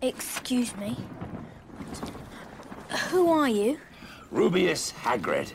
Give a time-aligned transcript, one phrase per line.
[0.00, 0.96] Excuse me.
[3.10, 3.78] Who are you?
[4.32, 5.52] Rubius Hagrid,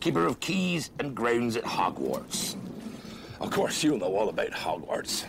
[0.00, 2.56] keeper of keys and grounds at Hogwarts.
[3.40, 5.24] Of course, you'll know all about Hogwarts.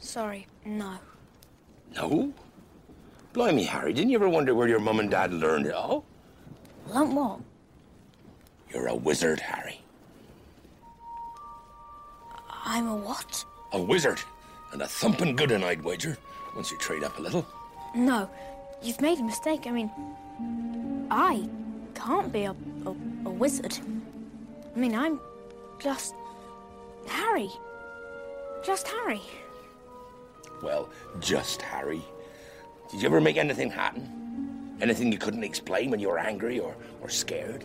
[0.00, 0.98] Sorry, no.
[1.94, 2.32] No?
[3.32, 6.04] Blimey, Harry, didn't you ever wonder where your mum and dad learned it all?
[6.86, 7.40] Learn what?
[8.72, 9.80] You're a wizard, Harry.
[12.64, 13.44] I'm a what?
[13.72, 14.20] A wizard.
[14.72, 16.16] And a thumping good un, I'd wager,
[16.54, 17.46] once you trade up a little.
[17.94, 18.28] No,
[18.82, 19.66] you've made a mistake.
[19.66, 19.90] I mean,
[21.10, 21.48] I
[21.94, 23.78] can't be a, a, a wizard.
[24.74, 25.20] I mean, I'm
[25.78, 26.14] just
[27.06, 27.50] Harry.
[28.64, 29.20] Just Harry.
[30.62, 30.88] Well,
[31.20, 32.02] just Harry.
[32.90, 34.76] Did you ever make anything happen?
[34.80, 37.64] Anything you couldn't explain when you were angry or, or scared?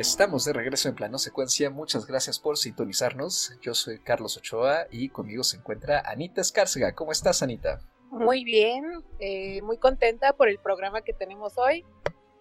[0.00, 1.68] Estamos de regreso en plano secuencia.
[1.68, 3.58] Muchas gracias por sintonizarnos.
[3.60, 6.94] Yo soy Carlos Ochoa y conmigo se encuentra Anita Escárcega.
[6.94, 7.82] ¿Cómo estás, Anita?
[8.10, 11.84] Muy bien, eh, muy contenta por el programa que tenemos hoy,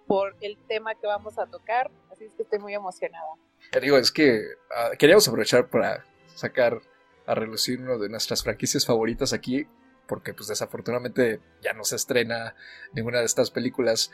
[0.07, 3.27] por el tema que vamos a tocar, así es que estoy muy emocionada.
[3.73, 4.41] Te digo, es que
[4.73, 6.79] ah, queríamos aprovechar para sacar
[7.25, 9.67] a relucir uno de nuestras franquicias favoritas aquí,
[10.07, 12.55] porque pues desafortunadamente ya no se estrena
[12.93, 14.11] ninguna de estas películas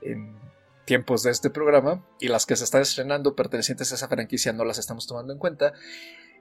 [0.00, 0.36] en
[0.88, 4.64] tiempos de este programa y las que se están estrenando pertenecientes a esa franquicia no
[4.64, 5.74] las estamos tomando en cuenta.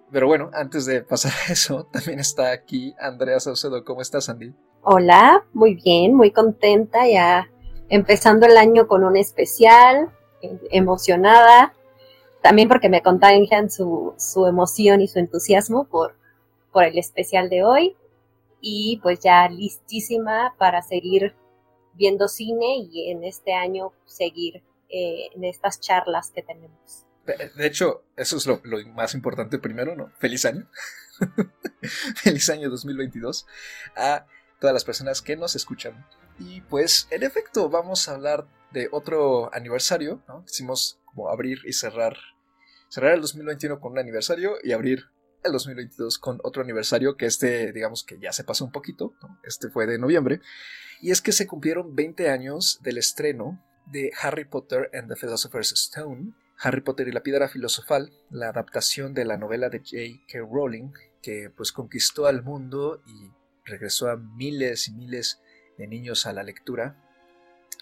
[0.09, 3.83] Pero bueno, antes de pasar a eso, también está aquí Andrea Saucedo.
[3.83, 4.53] ¿Cómo estás, Andy?
[4.83, 7.49] Hola, muy bien, muy contenta ya
[7.89, 11.73] empezando el año con un especial, eh, emocionada,
[12.41, 16.15] también porque me contagian su, su emoción y su entusiasmo por,
[16.71, 17.97] por el especial de hoy
[18.61, 21.35] y pues ya listísima para seguir
[21.97, 27.05] viendo cine y en este año seguir eh, en estas charlas que tenemos.
[27.25, 28.61] De hecho, eso es lo,
[28.93, 30.11] más importante primero, ¿no?
[30.17, 30.69] Feliz año.
[32.23, 33.45] Feliz año 2022
[33.97, 34.25] a
[34.61, 36.05] todas las personas que nos escuchan.
[36.39, 40.45] Y pues, en efecto, vamos a hablar de otro aniversario, ¿no?
[40.47, 42.15] Hicimos como abrir y cerrar,
[42.87, 45.09] cerrar el 2021 con un aniversario y abrir
[45.43, 49.13] el 2022 con otro aniversario que este, digamos que ya se pasó un poquito.
[49.43, 50.41] Este fue de noviembre.
[51.01, 55.71] Y es que se cumplieron 20 años del estreno de Harry Potter and the Philosopher's
[55.71, 60.39] Stone, Harry Potter y la Piedra Filosofal, la adaptación de la novela de J.K.
[60.39, 63.31] Rowling, que pues conquistó al mundo y
[63.63, 65.39] regresó a miles y miles
[65.77, 67.03] de niños a la lectura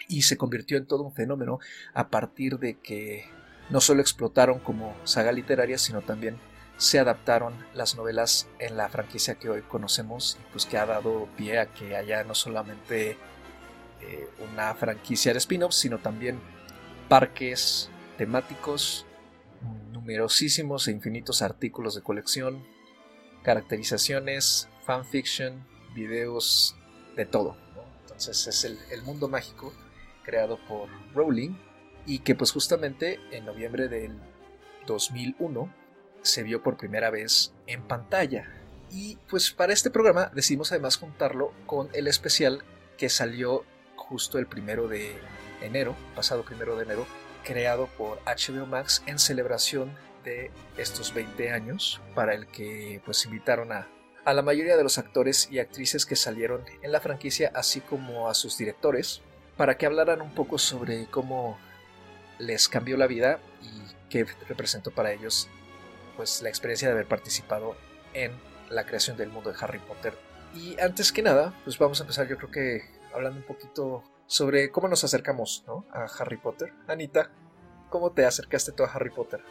[0.08, 1.60] y se convirtió en todo un fenómeno
[1.94, 3.26] a partir de que
[3.70, 6.38] no solo explotaron como saga literaria, sino también
[6.78, 11.60] se adaptaron las novelas en la franquicia que hoy conocemos pues que ha dado pie
[11.60, 13.18] a que haya no solamente
[14.02, 16.40] eh, una franquicia de spin-offs, sino también
[17.08, 19.06] parques temáticos,
[19.92, 22.66] numerosísimos e infinitos artículos de colección,
[23.44, 26.76] caracterizaciones, fanfiction, videos,
[27.16, 27.56] de todo.
[28.02, 29.74] Entonces es el, el mundo mágico
[30.24, 31.56] creado por Rowling
[32.06, 34.20] y que pues justamente en noviembre del
[34.88, 35.85] 2001
[36.26, 38.52] se vio por primera vez en pantalla.
[38.92, 42.64] Y pues para este programa decidimos además juntarlo con el especial
[42.98, 43.64] que salió
[43.96, 45.16] justo el primero de
[45.62, 47.06] enero, pasado primero de enero,
[47.44, 49.92] creado por HBO Max en celebración
[50.24, 53.88] de estos 20 años, para el que pues invitaron a,
[54.24, 58.30] a la mayoría de los actores y actrices que salieron en la franquicia, así como
[58.30, 59.22] a sus directores,
[59.58, 61.58] para que hablaran un poco sobre cómo
[62.40, 63.70] les cambió la vida y
[64.10, 65.48] qué representó para ellos
[66.16, 67.76] pues la experiencia de haber participado
[68.14, 68.32] en
[68.70, 70.18] la creación del mundo de Harry Potter.
[70.54, 72.82] Y antes que nada, pues vamos a empezar yo creo que
[73.14, 75.86] hablando un poquito sobre cómo nos acercamos ¿no?
[75.92, 76.74] a Harry Potter.
[76.88, 77.30] Anita,
[77.90, 79.42] ¿cómo te acercaste tú a Harry Potter?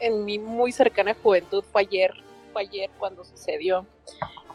[0.00, 2.12] En mi muy cercana juventud fue ayer,
[2.52, 3.86] fue ayer cuando sucedió.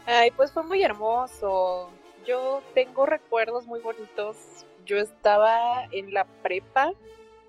[0.06, 1.90] Ay, pues fue muy hermoso.
[2.26, 4.36] Yo tengo recuerdos muy bonitos.
[4.84, 6.92] Yo estaba en la prepa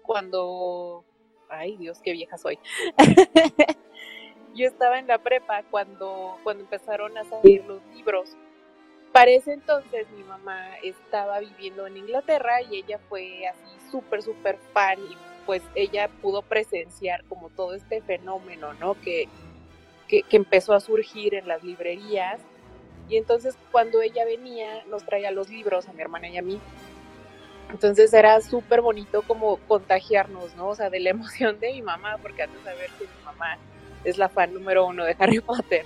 [0.02, 1.04] cuando...
[1.50, 2.60] Ay, Dios, qué vieja soy.
[4.60, 8.36] yo estaba en la prepa cuando, cuando empezaron a salir los libros
[9.12, 14.58] para ese entonces mi mamá estaba viviendo en Inglaterra y ella fue así súper, súper
[14.72, 18.94] fan y pues ella pudo presenciar como todo este fenómeno, ¿no?
[19.02, 19.28] Que,
[20.08, 22.40] que, que empezó a surgir en las librerías.
[23.10, 26.60] Y entonces cuando ella venía nos traía los libros a mi hermana y a mí.
[27.72, 30.68] Entonces era súper bonito como contagiarnos, ¿no?
[30.70, 33.58] O sea, de la emoción de mi mamá, porque antes de saber que mi mamá
[34.04, 35.86] es la fan número uno de Harry Potter.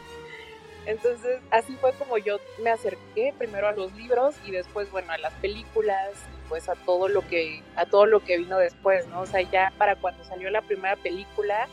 [0.86, 5.18] Entonces, así fue como yo me acerqué primero a los libros y después, bueno, a
[5.18, 9.22] las películas y pues a todo lo que a todo lo que vino después, ¿no?
[9.22, 11.70] O sea, ya para cuando salió la primera película,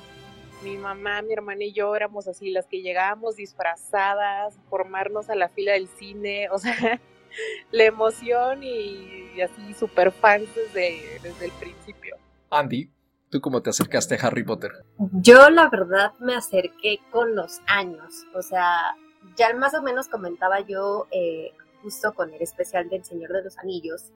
[0.63, 5.49] mi mamá, mi hermana y yo éramos así las que llegábamos disfrazadas, formarnos a la
[5.49, 7.01] fila del cine, o sea,
[7.73, 12.17] la emoción y, así súper fans desde, desde el principio.
[12.51, 12.91] Andy,
[13.31, 14.73] ¿tú cómo te acercaste a Harry Potter?
[15.13, 18.97] Yo la verdad me acerqué con los años, o sea,
[19.37, 23.57] ya más o menos comentaba yo eh, justo con el especial del Señor de los
[23.59, 24.13] Anillos,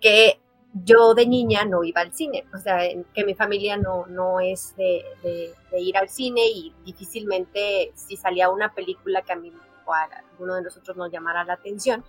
[0.00, 0.40] que
[0.84, 2.80] yo de niña no iba al cine, o sea,
[3.14, 8.50] que mi familia no, no es de, de, ir al cine y difícilmente si salía
[8.50, 9.52] una película que a mí
[9.86, 12.04] o a alguno de nosotros nos llamara la atención,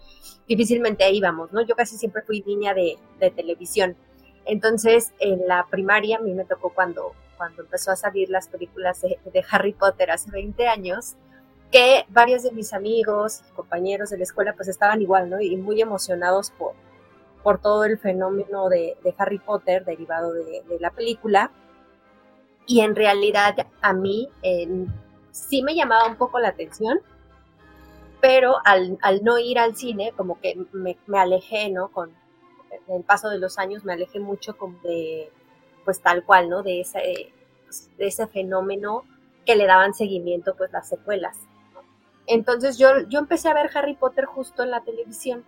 [0.47, 1.61] difícilmente íbamos, ¿no?
[1.61, 3.95] Yo casi siempre fui niña de, de televisión.
[4.45, 9.01] Entonces, en la primaria a mí me tocó cuando, cuando empezó a salir las películas
[9.01, 11.15] de, Harry Potter hace 20 años,
[11.71, 15.41] que varios de mis amigos compañeros de la escuela pues estaban igual, ¿no?
[15.41, 16.73] Y muy emocionados por,
[17.43, 21.51] por todo el fenómeno de, Harry Potter derivado de, la película.
[22.67, 24.29] Y en realidad a mí
[25.31, 26.99] sí me llamaba un poco la atención,
[28.21, 31.89] pero al, al no ir al cine, como que me, me, alejé, ¿no?
[31.89, 32.11] Con
[32.87, 35.31] el paso de los años me alejé mucho como de,
[35.83, 36.63] pues tal cual, ¿no?
[36.63, 37.31] De ese,
[37.63, 39.03] pues, de ese fenómeno
[39.45, 41.37] que le daban seguimiento, pues las secuelas.
[42.27, 45.45] Entonces yo, yo empecé a ver Harry Potter justo en la televisión,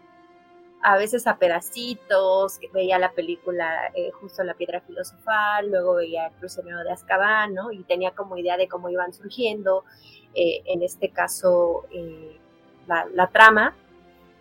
[0.82, 6.34] a veces a pedacitos, veía la película eh, justo La Piedra Filosofal, luego veía El
[6.34, 7.72] Prisionero de Azkaban, ¿no?
[7.72, 9.84] Y tenía como idea de cómo iban surgiendo,
[10.36, 12.38] eh, en este caso, eh,
[12.88, 13.76] la, la, trama.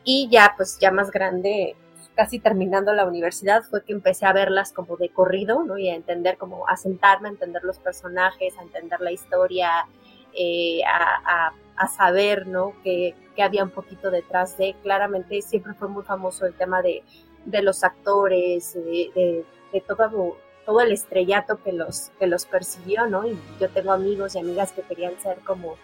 [0.05, 1.75] Y ya, pues ya más grande,
[2.17, 5.79] casi terminando la universidad, fue que empecé a verlas como de corrido, ¿no?
[5.79, 11.47] Y a entender, como a sentarme, a entender los personajes, a entender la historia, a,
[11.47, 12.75] a a saber, ¿no?
[12.83, 14.75] Que, que, había un poquito detrás de.
[14.83, 17.03] Claramente siempre fue muy famoso el tema de,
[17.45, 23.07] de los actores, de, de, de, todo, todo el estrellato que los, que los persiguió,
[23.07, 23.27] ¿no?
[23.27, 25.77] Y yo tengo amigos y amigas que querían ser como,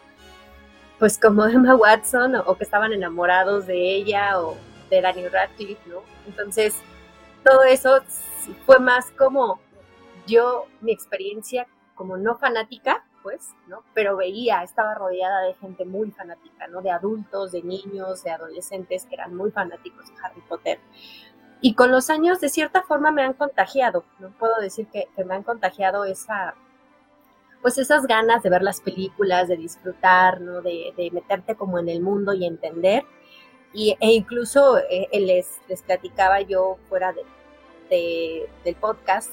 [0.99, 4.57] pues como Emma Watson, o, o que estaban enamorados de ella, o
[4.97, 6.03] de Daniel Radcliffe, ¿no?
[6.27, 6.75] Entonces,
[7.45, 8.01] todo eso
[8.67, 9.61] fue más como
[10.27, 13.85] yo, mi experiencia como no fanática, pues, ¿no?
[13.95, 16.83] Pero veía, estaba rodeada de gente muy fanática, ¿no?
[16.83, 20.79] De adultos, de niños, de adolescentes que eran muy fanáticos de Harry Potter.
[21.61, 25.25] Y con los años, de cierta forma, me han contagiado, no puedo decir que, que
[25.25, 26.55] me han contagiado esa,
[27.63, 30.61] pues esas ganas de ver las películas, de disfrutar, ¿no?
[30.61, 33.05] De, de meterte como en el mundo y entender.
[33.73, 37.23] Y, e incluso eh, les, les platicaba yo fuera de,
[37.89, 39.31] de, del podcast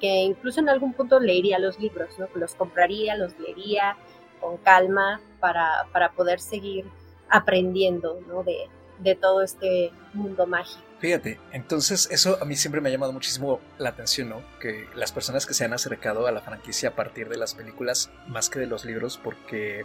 [0.00, 2.28] que incluso en algún punto leería los libros, ¿no?
[2.34, 3.96] Los compraría, los leería
[4.40, 6.84] con calma para, para poder seguir
[7.28, 8.42] aprendiendo, ¿no?
[8.42, 10.82] De, de todo este mundo mágico.
[10.98, 14.42] Fíjate, entonces eso a mí siempre me ha llamado muchísimo la atención, ¿no?
[14.58, 18.10] Que las personas que se han acercado a la franquicia a partir de las películas
[18.26, 19.84] más que de los libros, porque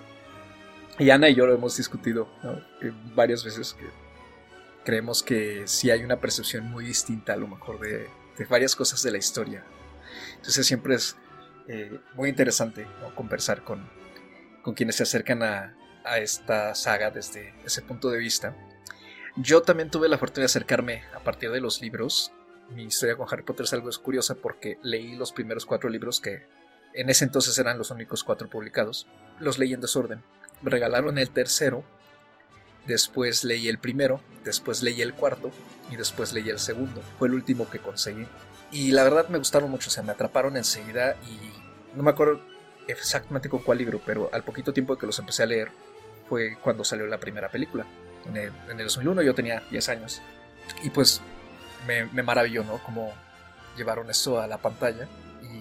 [1.00, 2.62] y Ana y yo lo hemos discutido ¿no?
[3.15, 3.86] varias veces que
[4.84, 8.08] creemos que sí hay una percepción muy distinta a lo mejor de,
[8.50, 9.63] varias cosas de la historia
[10.36, 11.15] entonces siempre es
[11.68, 13.89] eh, muy interesante conversar con,
[14.63, 18.56] con, quienes se acercan a, a, esta saga desde ese punto de vista.
[19.36, 22.32] Yo también tuve la fortuna de acercarme a partir de los libros.
[22.72, 26.48] Mi historia con Harry Potter es algo curiosa porque leí los primeros cuatro libros que
[26.94, 29.08] en ese entonces eran los únicos cuatro publicados.
[29.39, 30.24] Los leí en desorden.
[30.61, 31.83] Regalaron el tercero,
[32.85, 35.51] después leí el primero, después leí el cuarto
[35.91, 37.01] y después leí el segundo.
[37.17, 38.25] Fue el último que conseguí.
[38.71, 41.39] Y la verdad me gustaron mucho, o sea, me atraparon enseguida y
[41.95, 42.41] no me acuerdo
[42.87, 45.71] exactamente con cuál libro, pero al poquito tiempo que los empecé a leer
[46.27, 47.85] fue cuando salió la primera película.
[48.27, 50.21] En el, en el 2001 yo tenía 10 años.
[50.83, 51.21] Y pues
[51.87, 52.77] me, me maravilló, ¿no?
[52.83, 53.13] Cómo
[53.75, 55.07] llevaron eso a la pantalla.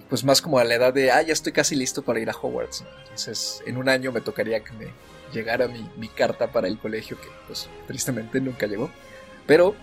[0.09, 2.33] Pues más como a la edad de, ah, ya estoy casi listo para ir a
[2.33, 2.83] Hogwarts.
[3.03, 4.87] Entonces, en un año me tocaría que me
[5.31, 8.89] llegara mi, mi, carta para el colegio, que pues tristemente nunca llegó.
[9.45, 9.75] Pero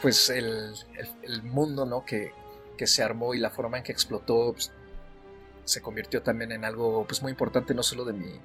[0.00, 2.04] pues el, el, el mundo, ¿no?
[2.04, 2.32] Que,
[2.76, 4.72] que se armó y la forma en que explotó pues,
[5.64, 8.40] se convirtió también en algo pues muy importante no solo de mi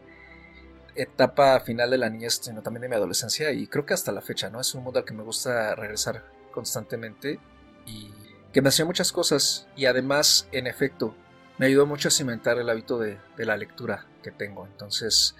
[0.95, 4.21] etapa final de la niñez, sino también de mi adolescencia y creo que hasta la
[4.21, 4.59] fecha, ¿no?
[4.59, 7.39] Es un mundo al que me gusta regresar constantemente
[7.85, 8.11] y
[8.51, 11.15] que me hacía muchas cosas y además, en efecto,
[11.59, 14.65] me ayudó mucho a cimentar el hábito de, la lectura que tengo.
[14.65, 15.35] Entonces,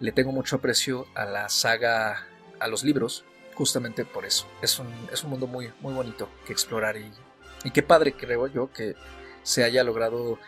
[0.00, 2.26] le tengo mucho aprecio a la saga,
[2.58, 4.48] a los libros, justamente por eso.
[4.60, 7.10] Es un, es un mundo muy, muy bonito que explorar y,
[7.62, 8.96] y qué padre creo yo que
[9.44, 10.40] se haya logrado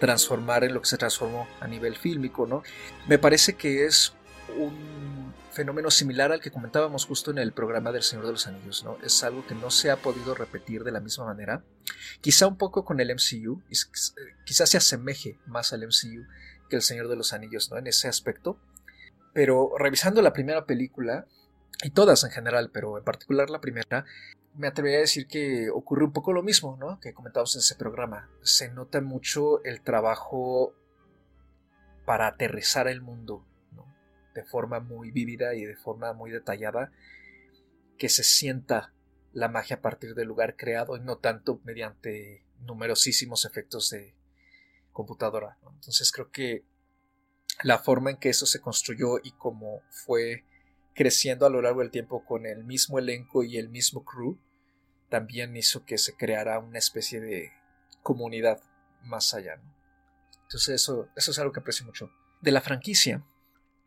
[0.00, 2.64] transformar en lo que se transformó a nivel fílmico, ¿no?
[3.06, 4.12] Me parece que es
[4.56, 5.17] un
[5.50, 8.98] fenómeno similar al que comentábamos justo en el programa del Señor de los Anillos, ¿no?
[9.02, 11.64] Es algo que no se ha podido repetir de la misma manera.
[12.20, 13.62] Quizá un poco con el MCU,
[14.44, 16.26] quizás se asemeje más al MCU
[16.68, 17.78] que el Señor de los Anillos, ¿no?
[17.78, 18.58] En ese aspecto.
[19.32, 21.26] Pero revisando la primera película,
[21.82, 24.04] y todas en general, pero en particular la primera,
[24.54, 26.98] me atrevería a decir que ocurre un poco lo mismo, ¿no?
[27.00, 28.28] Que comentamos en ese programa.
[28.42, 30.74] Se nota mucho el trabajo
[32.04, 33.44] para aterrizar el mundo
[34.38, 36.92] de forma muy vívida y de forma muy detallada,
[37.98, 38.94] que se sienta
[39.32, 44.14] la magia a partir del lugar creado y no tanto mediante numerosísimos efectos de
[44.92, 45.58] computadora.
[45.74, 46.64] Entonces creo que
[47.64, 50.44] la forma en que eso se construyó y cómo fue
[50.94, 54.38] creciendo a lo largo del tiempo con el mismo elenco y el mismo crew,
[55.08, 57.50] también hizo que se creara una especie de
[58.02, 58.60] comunidad
[59.02, 59.60] más allá.
[60.42, 62.12] Entonces eso, eso es algo que aprecio mucho.
[62.40, 63.24] De la franquicia,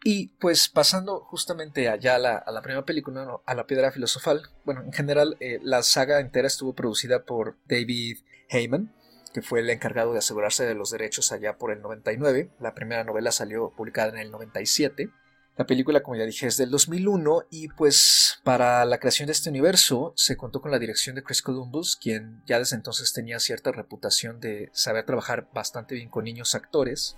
[0.03, 2.19] y pues pasando justamente allá a
[2.51, 6.73] la, primera película, a la piedra filosofal, bueno, en general eh, la saga entera estuvo
[6.73, 8.17] producida por David
[8.49, 8.93] Heyman,
[9.33, 12.49] que fue el encargado de asegurarse de los derechos allá por el 99.
[12.59, 15.11] La primera novela salió publicada en el 97.
[15.57, 19.49] La película, como ya dije, es del 2001 y pues para la creación de este
[19.49, 23.71] universo se contó con la dirección de Chris Columbus, quien ya desde entonces tenía cierta
[23.71, 27.17] reputación de saber trabajar bastante bien con niños actores.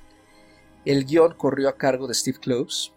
[0.85, 2.91] El guion corrió a cargo de Steve Kloves.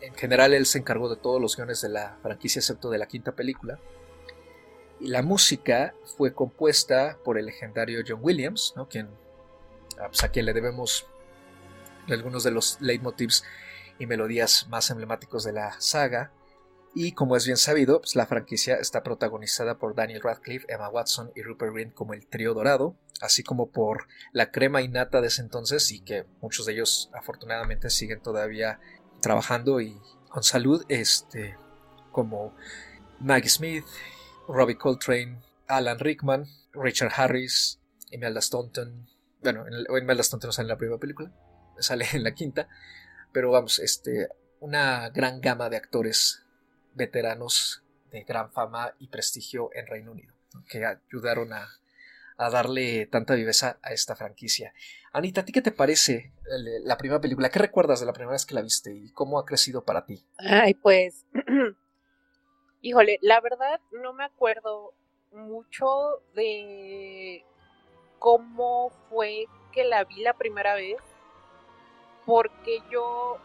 [0.00, 3.06] En general, él se encargó de todos los guiones de la franquicia, excepto de la
[3.06, 3.78] quinta película.
[5.00, 9.08] Y la música fue compuesta por el legendario John Williams, quien,
[9.98, 11.06] ah, pues, a quien le debemos
[12.08, 13.44] algunos de los leitmotivs
[13.98, 16.32] y melodías más emblemáticos de la saga.
[16.96, 21.32] Y como es bien sabido, pues, la franquicia está protagonizada por Daniel Radcliffe, Emma Watson
[21.34, 25.42] y Rupert Grint como el trío dorado, así como por la crema innata de ese
[25.42, 28.78] entonces y que muchos de ellos afortunadamente siguen todavía
[29.20, 31.56] trabajando y con salud, este,
[32.12, 32.54] como
[33.18, 33.84] Maggie Smith,
[34.46, 37.80] Robbie Coltrane, Alan Rickman, Richard Harris,
[38.12, 39.08] Imelda Staunton.
[39.42, 39.64] Bueno,
[39.98, 41.32] Imelda Staunton no sale en la primera película,
[41.80, 42.68] sale en la quinta,
[43.32, 44.28] pero vamos, este,
[44.60, 46.43] una gran gama de actores
[46.94, 50.34] veteranos de gran fama y prestigio en Reino Unido,
[50.68, 51.68] que ayudaron a,
[52.36, 54.74] darle tanta viveza a esta franquicia.
[55.12, 56.32] Anita, ¿a ti qué te parece
[56.82, 57.48] la primera película?
[57.48, 60.26] ¿Qué recuerdas de la primera vez que la viste y cómo ha crecido para ti?
[60.38, 61.24] Ay, pues,
[62.80, 64.94] híjole, la verdad no me acuerdo
[65.32, 67.44] mucho de
[68.18, 70.96] cómo fue que la vi la primera vez,
[72.26, 73.38] porque yo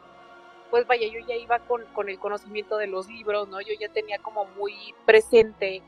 [0.70, 3.62] pues vaya, yo ya iba con, el conocimiento de los libros, ¿no?
[3.62, 4.74] Yo ya tenía como muy
[5.06, 5.82] presente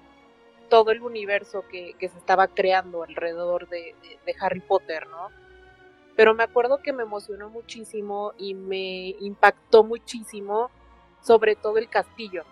[0.70, 3.96] todo el universo que, se estaba creando alrededor de,
[4.40, 5.30] Harry Potter, ¿no?
[6.16, 10.70] Pero me acuerdo que me emocionó muchísimo y me impactó muchísimo,
[11.22, 12.44] sobre todo el castillo.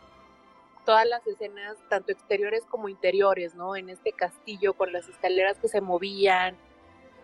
[0.85, 3.75] Todas las escenas, tanto exteriores como interiores, ¿no?
[3.75, 6.55] En este castillo con las escaleras que se movían.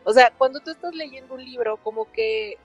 [0.04, 2.58] O sea, cuando tú estás leyendo un libro, como que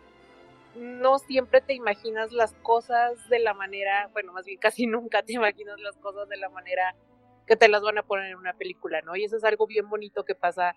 [0.74, 5.34] no siempre te imaginas las cosas de la manera, bueno, más bien casi nunca te
[5.34, 6.94] imaginas las cosas de la manera
[7.46, 9.16] que te las van a poner en una película, ¿no?
[9.16, 10.76] Y eso es algo bien bonito que pasa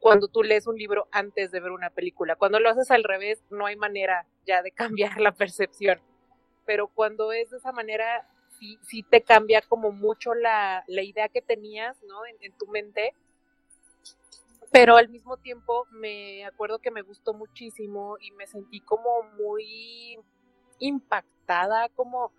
[0.00, 2.34] cuando tú lees un libro antes de ver una película.
[2.34, 6.00] Cuando lo haces al revés, no hay manera ya de cambiar la percepción.
[6.66, 8.26] Pero cuando es de esa manera,
[8.58, 12.20] sí, sí te cambia como mucho la, idea que tenías, ¿no?
[12.40, 13.14] en tu mente
[14.70, 20.18] pero al mismo tiempo me acuerdo que me gustó muchísimo y me sentí como muy
[20.78, 22.32] impactada, como,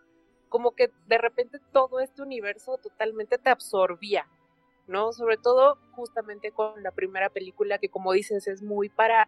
[0.48, 4.28] como que de repente todo este universo totalmente te absorbía,
[4.88, 5.12] ¿no?
[5.12, 9.28] Sobre todo justamente con la primera película que como dices es muy para,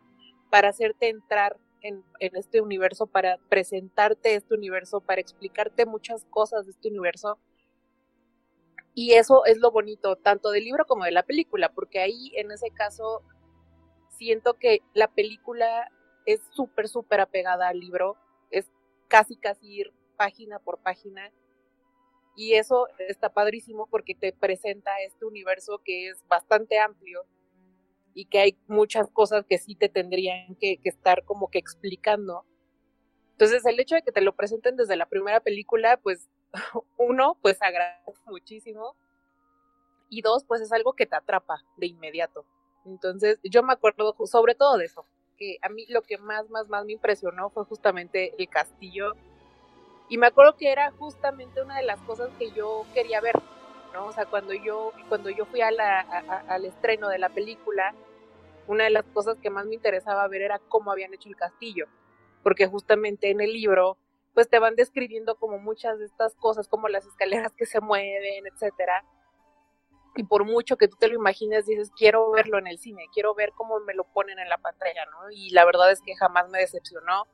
[0.50, 6.66] para hacerte entrar en, en este universo, para presentarte este universo, para explicarte muchas cosas
[6.66, 7.38] de este universo
[8.96, 12.52] y eso es lo bonito, tanto del libro como de la película, porque ahí en
[12.52, 13.24] ese caso
[14.10, 15.92] siento que la película
[16.26, 18.18] es súper, súper apegada al libro,
[18.52, 18.72] es
[19.08, 21.32] casi, casi ir página por página.
[22.36, 27.26] Y eso está padrísimo porque te presenta este universo que es bastante amplio
[28.14, 32.46] y que hay muchas cosas que sí te tendrían que, que estar como que explicando
[33.34, 36.30] Entonces, el hecho de que te lo presenten desde la primera película, pues,
[36.98, 38.96] uno, pues agradece muchísimo.
[40.10, 42.46] Y dos, pues es algo que te atrapa de inmediato.
[42.86, 45.06] Entonces, yo me acuerdo sobre todo de eso,
[45.38, 49.14] que a mí lo que más, más, más me impresionó fue justamente el castillo.
[50.10, 53.36] Y me acuerdo que era justamente una de las cosas que yo quería ver,
[53.94, 54.06] ¿no?
[54.06, 55.70] O sea, cuando yo, cuando yo fui a
[56.48, 57.96] al estreno de la película,
[58.68, 61.88] una de las cosas que más me interesaba ver era cómo habían hecho el castillo,
[62.44, 63.98] porque justamente en el libro,
[64.34, 68.46] pues te van describiendo como muchas de estas cosas, como las escaleras que se mueven,
[68.48, 69.04] etcétera.
[70.16, 73.34] Y por mucho que tú te lo imagines, dices, quiero verlo en el cine, quiero
[73.34, 75.32] ver cómo me lo ponen en la pantalla, ¿no?
[75.32, 77.28] Y la verdad es que jamás me decepcionó.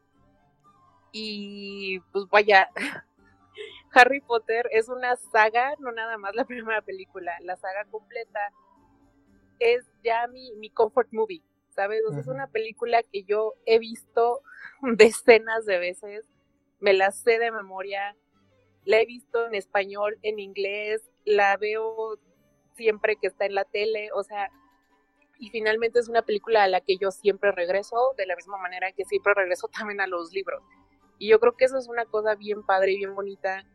[1.12, 2.70] Y pues vaya,
[3.94, 8.40] Harry Potter es una saga, no nada más la primera película, la saga completa
[9.60, 12.02] es ya mi, mi comfort movie, ¿sabes?
[12.18, 14.42] es una película que yo he visto
[14.82, 16.26] decenas de veces,
[16.80, 18.16] me la sé de memoria,
[18.86, 22.18] la he visto en español, en inglés, la veo
[22.76, 24.50] siempre que está en la tele, o sea,
[25.38, 28.92] y finalmente es una película a la que yo siempre regreso, de la misma manera
[28.92, 30.62] que siempre regreso también a los libros.
[31.18, 33.66] Y yo creo que eso es una cosa bien padre y bien bonita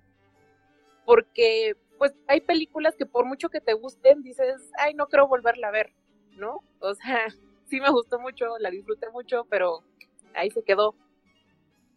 [1.05, 5.69] porque pues hay películas que por mucho que te gusten, dices, ay, no quiero volverla
[5.69, 5.93] a ver,
[6.33, 6.61] ¿no?
[6.81, 7.21] O sea,
[7.67, 9.83] sí me gustó mucho, la disfruté mucho, pero
[10.35, 10.95] ahí se quedó.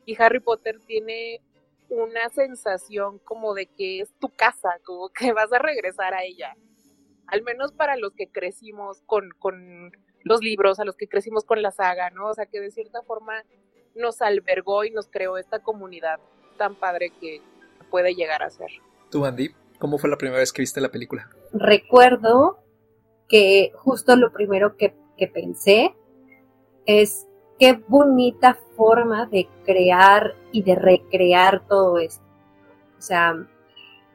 [0.07, 1.41] Y Harry Potter tiene
[1.89, 6.55] una sensación como de que es tu casa, como que vas a regresar a ella.
[7.27, 9.91] Al menos para los que crecimos con, con
[10.23, 12.29] los libros, a los que crecimos con la saga, ¿no?
[12.29, 13.43] O sea, que de cierta forma
[13.95, 16.19] nos albergó y nos creó esta comunidad
[16.57, 17.41] tan padre que
[17.91, 18.69] puede llegar a ser.
[19.11, 21.29] ¿Tú, Andy, cómo fue la primera vez que viste la película?
[21.51, 22.63] Recuerdo
[23.27, 24.95] que justo lo primero que,
[25.33, 25.95] pensé
[26.85, 27.27] es
[27.59, 32.23] qué bonita forma de crear y de recrear todo esto.
[32.97, 33.35] O sea,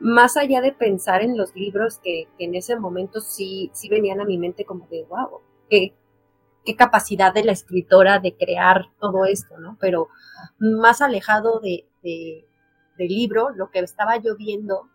[0.01, 4.25] más allá de pensar en los libros que, en ese momento sí, sí venían a
[4.25, 5.95] mi mente como de, wow, qué,
[6.65, 9.77] qué capacidad de la escritora de crear todo esto, ¿no?
[9.81, 10.09] Pero
[10.59, 14.89] más alejado de, del libro, lo que estaba yo viendo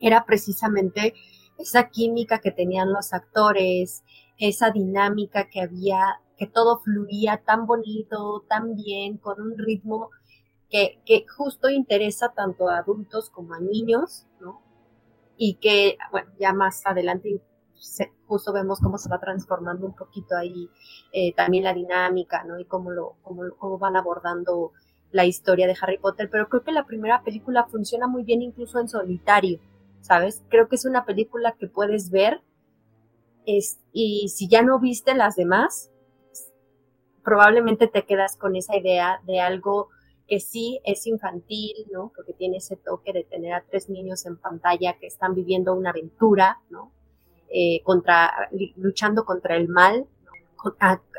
[0.00, 1.14] era precisamente
[1.58, 4.04] esa química que tenían los actores,
[4.38, 10.10] esa dinámica que había, que todo fluía tan bonito, tan bien, con un ritmo
[10.70, 14.62] que, justo interesa tanto a adultos como a niños, ¿no?
[15.36, 17.42] Y que, bueno, ya más adelante
[18.26, 20.68] justo vemos cómo se va transformando un poquito ahí
[21.12, 22.58] eh, también la dinámica, ¿no?
[22.58, 24.72] Y cómo, lo, cómo, cómo van abordando
[25.10, 28.78] la historia de Harry Potter, pero creo que la primera película funciona muy bien incluso
[28.78, 29.58] en solitario,
[30.02, 30.44] ¿sabes?
[30.50, 32.42] Creo que es una película que puedes ver
[33.44, 35.90] y si ya no viste las demás,
[37.28, 39.90] probablemente te quedas con esa idea de algo
[40.26, 42.10] que sí es infantil, ¿no?
[42.16, 45.90] Porque tiene ese toque de tener a tres niños en pantalla que están viviendo una
[45.90, 46.90] aventura, ¿no?
[47.50, 50.06] Eh, contra, luchando contra el mal,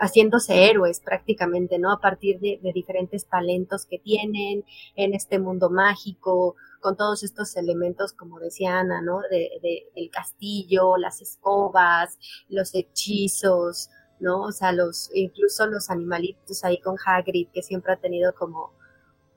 [0.02, 1.91] haciéndose héroes prácticamente, ¿no?
[1.91, 8.13] A partir de, diferentes talentos que tienen en este mundo mágico, con todos estos elementos,
[8.13, 9.19] como decía Ana, ¿no?
[9.30, 12.17] De, el castillo, las escobas,
[12.50, 14.41] los hechizos, ¿no?
[14.41, 18.73] O sea, los, incluso los animalitos ahí con Hagrid, que siempre ha tenido como,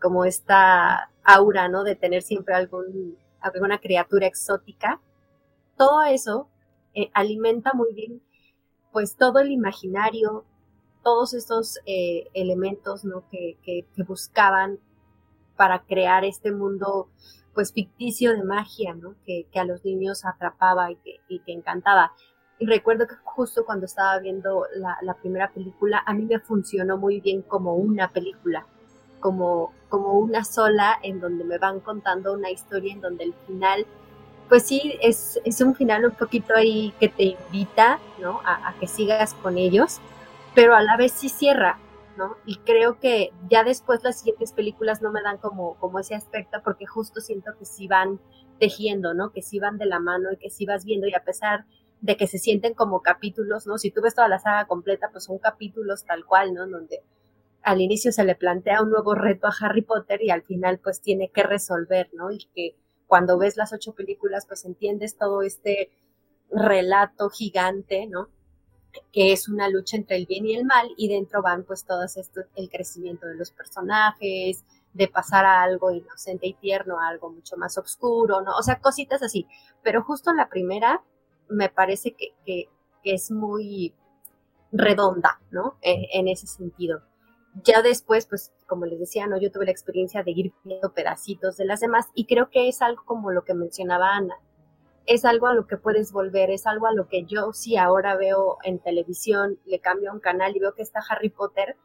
[0.01, 1.85] como esta aura, ¿no?
[1.85, 5.01] De tener siempre algún, alguna criatura exótica.
[5.77, 6.49] Todo eso
[6.95, 8.23] eh, alimenta muy bien
[8.93, 10.45] pues todo el imaginario,
[11.03, 13.25] todos estos eh, elementos ¿no?
[13.31, 14.79] que, buscaban
[15.57, 17.09] para crear este mundo
[17.55, 19.17] pues ficticio de magia, ¿no?
[19.25, 22.13] que, a los niños atrapaba y que, y que, encantaba.
[22.67, 27.43] Recuerdo que justo cuando estaba viendo la, primera película, a mí me funcionó muy bien
[27.43, 28.67] como una película,
[29.21, 33.87] como, como una sola en donde me van contando una historia en donde el final
[34.53, 38.43] pues sí, es, un final un poquito ahí que te invita, ¿no?
[38.45, 39.99] A, que sigas con ellos,
[40.55, 41.79] pero a la vez sí cierra,
[42.19, 42.37] ¿no?
[42.45, 46.61] Y creo que ya después las siguientes películas no me dan como, como ese aspecto
[46.63, 48.21] porque justo siento que sí van
[48.59, 49.31] tejiendo, ¿no?
[49.31, 51.65] Que sí van de la mano y que sí vas viendo y a pesar
[52.17, 53.79] que se sienten como capítulos, ¿no?
[53.79, 56.67] Si tú ves toda la saga completa, pues son capítulos tal cual, ¿no?
[56.67, 57.03] Donde
[57.63, 61.01] al inicio se le plantea un nuevo reto a Harry Potter y al final pues
[61.01, 62.31] tiene que resolver, ¿no?
[62.33, 65.91] Y que cuando ves las ocho películas, pues entiendes todo este
[66.51, 68.29] relato gigante, ¿no?
[69.13, 72.05] Que es una lucha entre el bien y el mal, y dentro van pues todo
[72.05, 77.31] esto, el crecimiento de los personajes, de pasar a algo inocente y tierno a algo
[77.31, 78.57] mucho más oscuro, ¿no?
[78.57, 79.47] O sea, cositas así.
[79.83, 81.03] Pero justo la primera
[81.49, 82.69] me parece que,
[83.05, 83.95] es muy
[84.71, 85.77] redonda, ¿no?
[85.83, 87.03] En, en, ese sentido.
[87.65, 91.57] Ya después, pues como les decía, no, yo tuve la experiencia de ir viendo pedacitos
[91.57, 94.37] de las demás y creo que es algo como lo que mencionaba Ana,
[95.07, 98.17] es algo a lo que puedes volver, es algo a lo que yo sí ahora
[98.17, 101.77] veo en televisión, le cambio un canal y veo que está Harry Potter,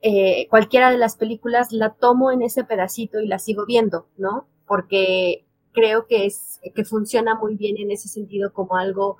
[0.00, 4.46] eh, cualquiera de las películas la tomo en ese pedacito y la sigo viendo, ¿no?
[4.66, 5.44] Porque
[5.78, 9.18] creo que es que funciona muy bien en ese sentido como algo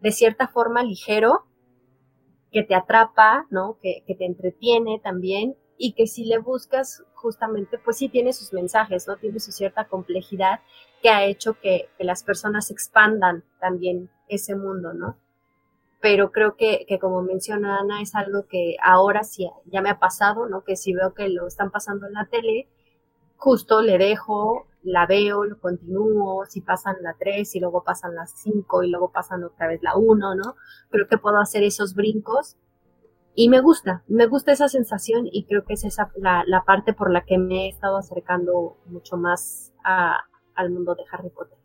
[0.00, 1.46] de cierta forma ligero,
[2.52, 3.78] que te atrapa, ¿no?
[3.80, 8.52] Que, que te entretiene también y que si le buscas justamente, pues sí tiene sus
[8.52, 9.16] mensajes, ¿no?
[9.16, 10.60] Tiene su cierta complejidad
[11.02, 15.16] que ha hecho que, las personas expandan también ese mundo, ¿no?
[16.00, 19.98] Pero creo que, que, como menciona Ana, es algo que ahora sí ya me ha
[19.98, 20.62] pasado, ¿no?
[20.64, 22.68] Que si veo que lo están pasando en la tele,
[23.38, 28.32] justo le dejo, la veo, lo continúo, si pasan la 3 y luego pasan las
[28.42, 30.56] 5 y luego pasan otra vez la 1, ¿no?
[30.90, 32.56] Creo que puedo hacer esos brincos
[33.34, 36.92] y me gusta, me gusta esa sensación y creo que es esa la, la parte
[36.92, 40.16] por la que me he estado acercando mucho más a,
[40.54, 41.56] al mundo de Harry Potter.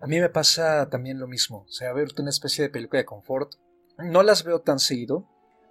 [0.00, 3.06] A mí me pasa también lo mismo, o sea, ver una especie de película de
[3.06, 3.54] confort.
[3.96, 5.24] No las veo tan seguido,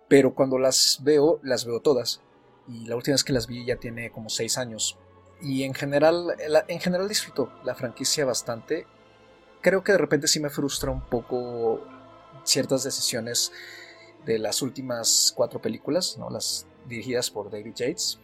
[0.08, 2.22] pero cuando las veo, las veo todas.
[2.68, 4.98] Y la última vez que las vi ya tiene como seis años.
[5.44, 6.36] Y en general,
[6.68, 8.88] en general disfruto la franquicia bastante.
[9.62, 11.82] Creo que de repente sí me frustra un poco
[12.44, 13.52] ciertas decisiones
[14.26, 16.30] de las últimas cuatro películas, ¿no?
[16.30, 18.20] las dirigidas por David Yates,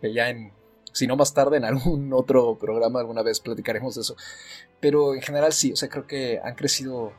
[0.00, 0.52] que ya en
[0.92, 4.16] si no más tarde en algún otro programa alguna vez platicaremos de eso.
[4.80, 7.12] Pero en general sí, o sea, creo que han crecido,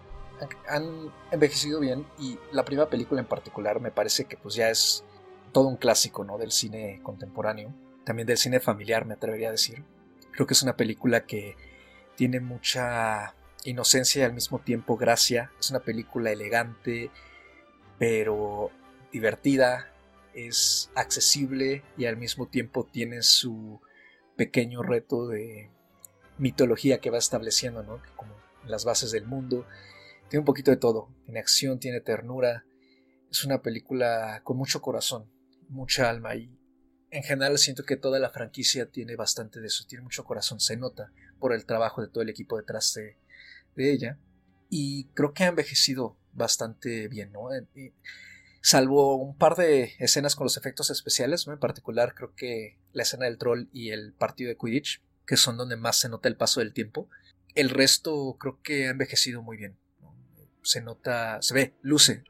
[0.67, 5.03] han envejecido bien y la primera película en particular me parece que pues ya es
[5.51, 6.37] todo un clásico, ¿no?
[6.37, 7.73] Del cine contemporáneo,
[8.09, 9.83] también del cine familiar me atrevería a decir.
[10.31, 11.55] Creo que es una película que
[12.15, 15.51] tiene mucha inocencia y al mismo tiempo gracia.
[15.59, 17.11] Es una película elegante,
[17.99, 18.71] pero
[19.11, 19.93] divertida,
[20.33, 23.79] es accesible y al mismo tiempo tiene su
[24.35, 25.69] pequeño reto de
[26.39, 28.01] mitología que va estableciendo, ¿no?
[28.15, 28.33] Como
[28.65, 29.67] las bases del mundo.
[30.29, 31.09] Tiene un poquito de todo.
[31.25, 32.65] Tiene acción, tiene ternura.
[33.29, 35.29] Es una película con mucho corazón,
[35.67, 36.58] mucha alma y
[37.11, 39.85] en general siento que toda la franquicia tiene bastante de eso.
[39.87, 43.17] Tiene mucho corazón, se nota por el trabajo de todo el equipo detrás de,
[43.75, 44.17] ella.
[44.69, 47.49] Y creo que ha envejecido bastante bien, ¿no?
[48.61, 53.25] salvo un par de escenas con los efectos especiales, en particular creo que la escena
[53.25, 56.59] del troll y el partido de Quidditch, que son donde más se nota el paso
[56.59, 57.09] del tiempo.
[57.55, 59.77] El resto creo que ha envejecido muy bien.
[60.61, 62.23] Se nota, se ve, luce,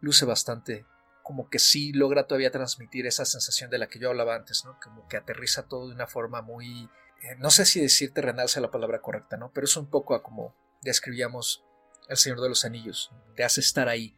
[0.00, 0.86] luce bastante.
[1.26, 4.78] Como que sí logra todavía transmitir esa sensación de la que yo hablaba antes, ¿no?
[4.80, 6.88] Como que aterriza todo de una forma muy.
[7.20, 9.50] Eh, no sé si decir terrenal sea la palabra correcta, ¿no?
[9.52, 11.64] Pero es un poco a como describíamos
[12.08, 13.10] El Señor de los Anillos.
[13.34, 14.16] Te hace estar ahí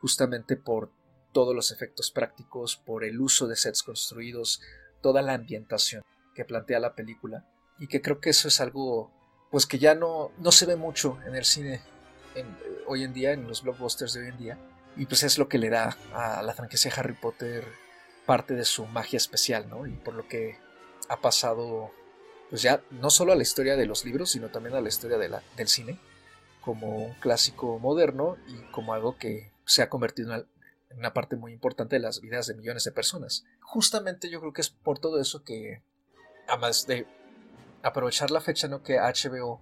[0.00, 0.92] justamente por
[1.32, 4.60] todos los efectos prácticos, por el uso de sets construidos,
[5.00, 6.02] toda la ambientación
[6.34, 9.10] que plantea la película y que creo que eso es algo
[9.50, 11.80] pues que ya no, no se ve mucho en el cine
[12.34, 12.44] eh,
[12.86, 15.58] hoy en día, en los blockbusters de hoy en día y pues es lo que
[15.58, 17.66] le da a la franquicia Harry Potter
[18.26, 19.86] parte de su magia especial, ¿no?
[19.86, 20.58] Y por lo que
[21.08, 21.90] ha pasado
[22.50, 25.18] pues ya no solo a la historia de los libros, sino también a la historia
[25.18, 25.98] de del cine
[26.64, 30.46] como un clásico moderno y como algo que se ha convertido en
[30.96, 33.44] una, parte muy importante de las vidas de millones de personas.
[33.60, 35.82] Justamente yo creo que es por todo eso que,
[36.48, 37.06] además de
[37.82, 38.82] aprovechar la fecha ¿no?
[38.82, 39.60] que HBO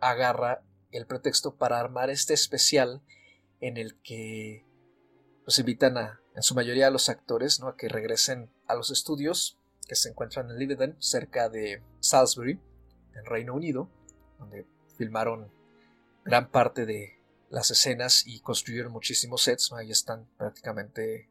[0.00, 3.00] agarra el pretexto para armar este especial
[3.62, 4.66] en el que
[5.46, 7.68] los invitan a, en su mayoría a los actores, ¿no?
[7.68, 12.60] a que regresen a los estudios que se encuentran en Leiden, cerca de Salisbury,
[13.14, 13.88] en Reino Unido,
[14.38, 14.66] donde
[14.98, 15.50] filmaron
[16.24, 17.20] gran parte de
[17.50, 21.28] las escenas y construyeron muchísimos sets, ahí están prácticamente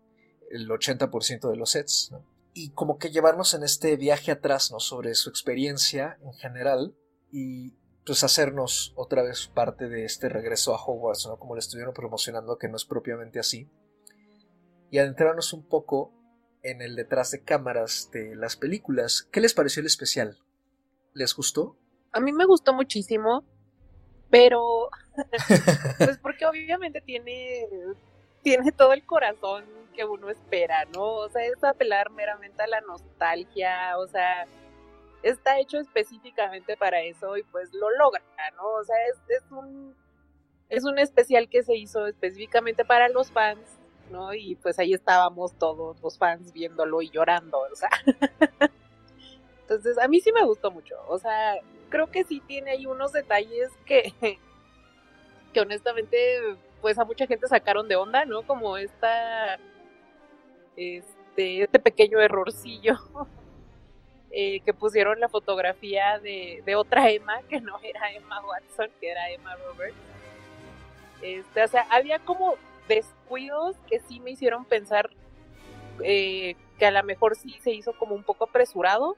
[0.49, 2.13] el 80% de los sets,
[2.53, 4.79] y como que llevarnos en este viaje atrás ¿no?
[4.79, 6.95] sobre su experiencia en general
[7.31, 7.73] y
[8.05, 11.37] pues hacernos otra vez parte de este regreso a Hogwarts, ¿no?
[11.37, 13.69] como le estuvieron promocionando, que no es propiamente así,
[14.89, 16.11] y adentrarnos un poco
[16.63, 19.27] en el detrás de cámaras de las películas.
[19.31, 20.37] ¿Qué les pareció el especial?
[21.13, 21.77] ¿Les gustó?
[22.11, 23.43] A mí me gustó muchísimo,
[24.29, 24.89] pero
[25.97, 27.67] pues porque obviamente tiene,
[28.43, 29.63] tiene todo el corazón
[29.95, 31.03] que uno espera, ¿no?
[31.03, 34.45] O sea, es apelar meramente a la nostalgia, o sea,
[35.23, 38.23] está hecho específicamente para eso y pues lo logra,
[38.55, 38.67] ¿no?
[38.67, 38.95] O sea,
[39.29, 39.95] es, un
[40.69, 43.77] es un especial que se hizo específicamente para los fans,
[44.09, 44.33] ¿no?
[44.33, 47.89] Y pues ahí estábamos todos los fans viéndolo y llorando, o sea.
[49.61, 51.55] Entonces, a mí sí me gustó mucho, o sea,
[51.89, 54.13] creo que sí tiene ahí unos detalles que
[55.51, 58.41] que honestamente pues a mucha gente sacaron de onda, ¿no?
[58.43, 59.59] Como esta
[60.75, 62.97] este, este pequeño errorcillo
[64.31, 69.11] eh, que pusieron la fotografía de, de, otra Emma, que no era Emma Watson, que
[69.11, 69.97] era Emma Roberts.
[71.21, 72.55] Este, o sea, había como
[72.87, 75.09] descuidos que sí me hicieron pensar
[76.03, 79.15] eh, que a lo mejor sí se hizo como un poco apresurado,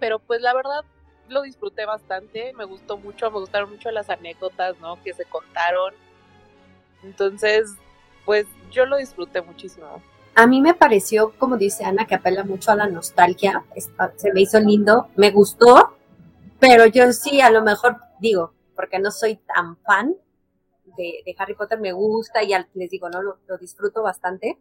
[0.00, 0.84] pero pues la verdad
[1.28, 5.02] lo disfruté bastante, me gustó mucho, me gustaron mucho las anécdotas, ¿no?
[5.02, 5.94] Que se contaron.
[7.02, 7.70] Entonces,
[8.24, 10.02] pues yo lo disfruté muchísimo.
[10.38, 13.64] A mí me pareció, como dice Ana, que apela mucho a la nostalgia.
[14.14, 15.96] Se me hizo lindo, me gustó,
[16.60, 20.14] pero yo sí, a lo mejor digo, porque no soy tan fan
[20.96, 24.56] de, Harry Potter, me gusta y les digo, no lo, disfruto bastante,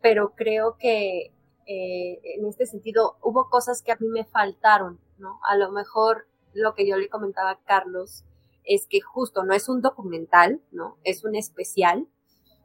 [0.00, 1.32] pero creo que
[1.66, 5.38] eh, en este sentido hubo cosas que a mí me faltaron, ¿no?
[5.48, 8.24] A lo mejor lo que yo le comentaba a Carlos
[8.64, 10.96] es que justo no es un documental, ¿no?
[11.04, 12.08] Es un especial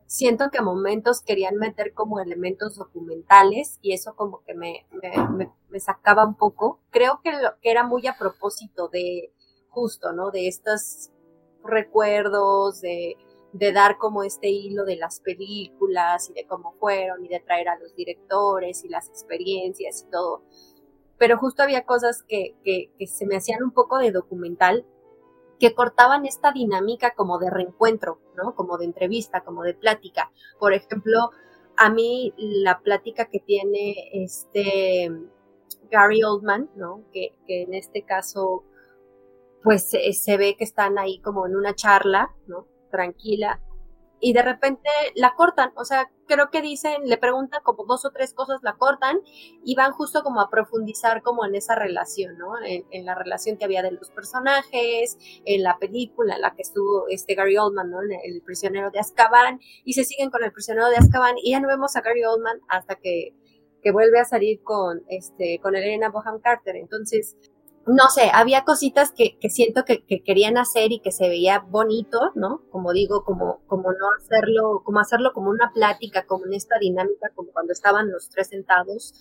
[0.08, 4.86] siento que a momentos querían meter como elementos documentales y eso como que me,
[5.70, 6.80] me, sacaba un poco.
[6.90, 9.34] Creo que, lo, que era muy a propósito de
[9.70, 10.32] justo, ¿no?
[10.32, 11.12] De estos
[11.64, 13.18] recuerdos, de,
[13.54, 17.70] de dar como este hilo de las películas y de cómo fueron y de traer
[17.70, 20.44] a los directores y las experiencias y todo.
[21.18, 24.86] Pero justo había cosas que, que, que se me hacían un poco de documental
[25.60, 28.56] que cortaban esta dinámica como de reencuentro, ¿no?
[28.56, 30.32] Como de entrevista, como de plática.
[30.60, 31.32] Por ejemplo,
[31.78, 35.12] a mí la plática que tiene este
[35.90, 37.04] Gary Oldman, ¿no?
[37.12, 38.64] Que, en este caso,
[39.64, 42.68] pues se ve que están ahí como en una charla, ¿no?
[42.92, 43.62] Tranquila,
[44.24, 48.12] y de repente la cortan, o sea, creo que dicen, le preguntan como dos o
[48.12, 49.20] tres cosas, la cortan
[49.66, 52.54] y van justo como a profundizar como en esa relación, ¿no?
[52.66, 57.10] En, la relación que había de los personajes, en la película en la que estuvo
[57.10, 58.00] este Gary Oldman, ¿no?
[58.02, 61.68] El prisionero de Azkaban, y se siguen con el prisionero de Azkaban y ya no
[61.68, 63.36] vemos a Gary Oldman hasta que,
[63.82, 66.78] que vuelve a salir con, este, con Elena Boham Carter.
[66.78, 67.36] Entonces,
[67.86, 71.60] no sé, había cositas que, que siento que, que, querían hacer y que se veía
[71.60, 72.62] bonito, ¿no?
[72.70, 77.32] Como digo, como, como no hacerlo, como hacerlo como una plática, como en esta dinámica,
[77.36, 79.14] como cuando estaban los tres sentados,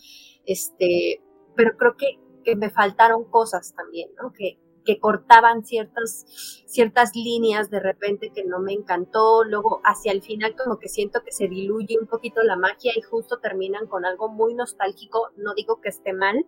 [0.47, 1.23] este,
[1.57, 4.33] pero creo que, que me faltaron cosas también, ¿no?
[4.33, 6.25] Que, que cortaban ciertas,
[6.67, 11.23] ciertas líneas de repente que no me encantó, luego hacia el final como que siento
[11.25, 15.55] que se diluye un poquito la magia y justo terminan con algo muy nostálgico, no
[15.55, 16.47] digo que esté mal,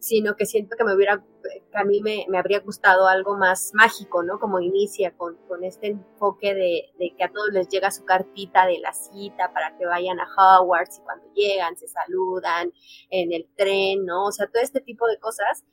[0.00, 4.22] sino que siento que me hubiera, que a mí me, habría gustado algo más mágico,
[4.22, 4.40] ¿no?
[4.40, 8.66] Como inicia con, con este enfoque de, de, que a todos les llega su cartita
[8.66, 12.72] de la cita para que vayan a Hogwarts y cuando llegan se saludan
[13.10, 14.24] en el tren, ¿no?
[14.26, 15.64] O sea, todo este tipo de cosas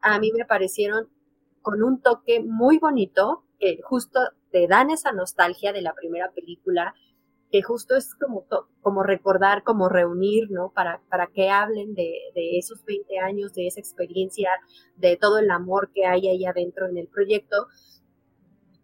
[0.00, 1.08] a mí me parecieron
[1.60, 6.94] con un toque muy bonito, que justo te dan esa nostalgia de la primera película,
[7.52, 8.46] que justo es como,
[8.80, 10.72] como recordar, como reunir, ¿no?
[10.74, 14.48] Para, para que hablen de, de, esos 20 años, de esa experiencia,
[14.96, 17.66] de todo el amor que hay ahí adentro en el proyecto.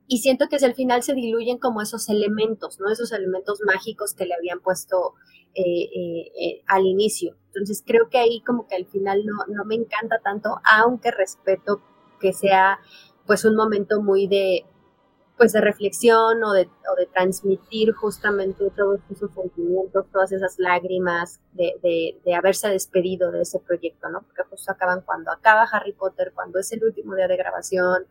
[0.06, 2.90] Y siento que al final se diluyen como esos elementos, ¿no?
[2.90, 5.14] Esos elementos mágicos que le habían puesto
[5.54, 7.36] eh, eh, eh, al inicio.
[7.46, 11.80] Entonces creo que ahí como que al final no, no me encanta tanto, aunque respeto
[12.20, 12.80] que sea
[13.26, 14.66] pues un momento muy de,
[15.38, 21.40] pues de reflexión o de, o de transmitir justamente todos esos sentimientos, todas esas lágrimas
[21.52, 24.22] de, de, de, haberse despedido de ese proyecto, ¿no?
[24.22, 28.04] Porque justo acaban cuando acaba Harry Potter, cuando es el último día de grabación,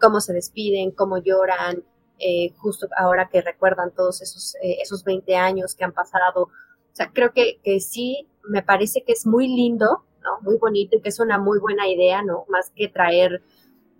[0.00, 1.82] cómo se despiden, cómo lloran,
[2.20, 6.44] eh, justo ahora que recuerdan todos esos, eh, esos 20 años que han pasado.
[6.44, 10.40] O sea, creo que, que sí, me parece que es muy lindo, ¿no?
[10.42, 12.44] Muy bonito y que es una muy buena idea, ¿no?
[12.48, 13.42] Más que traer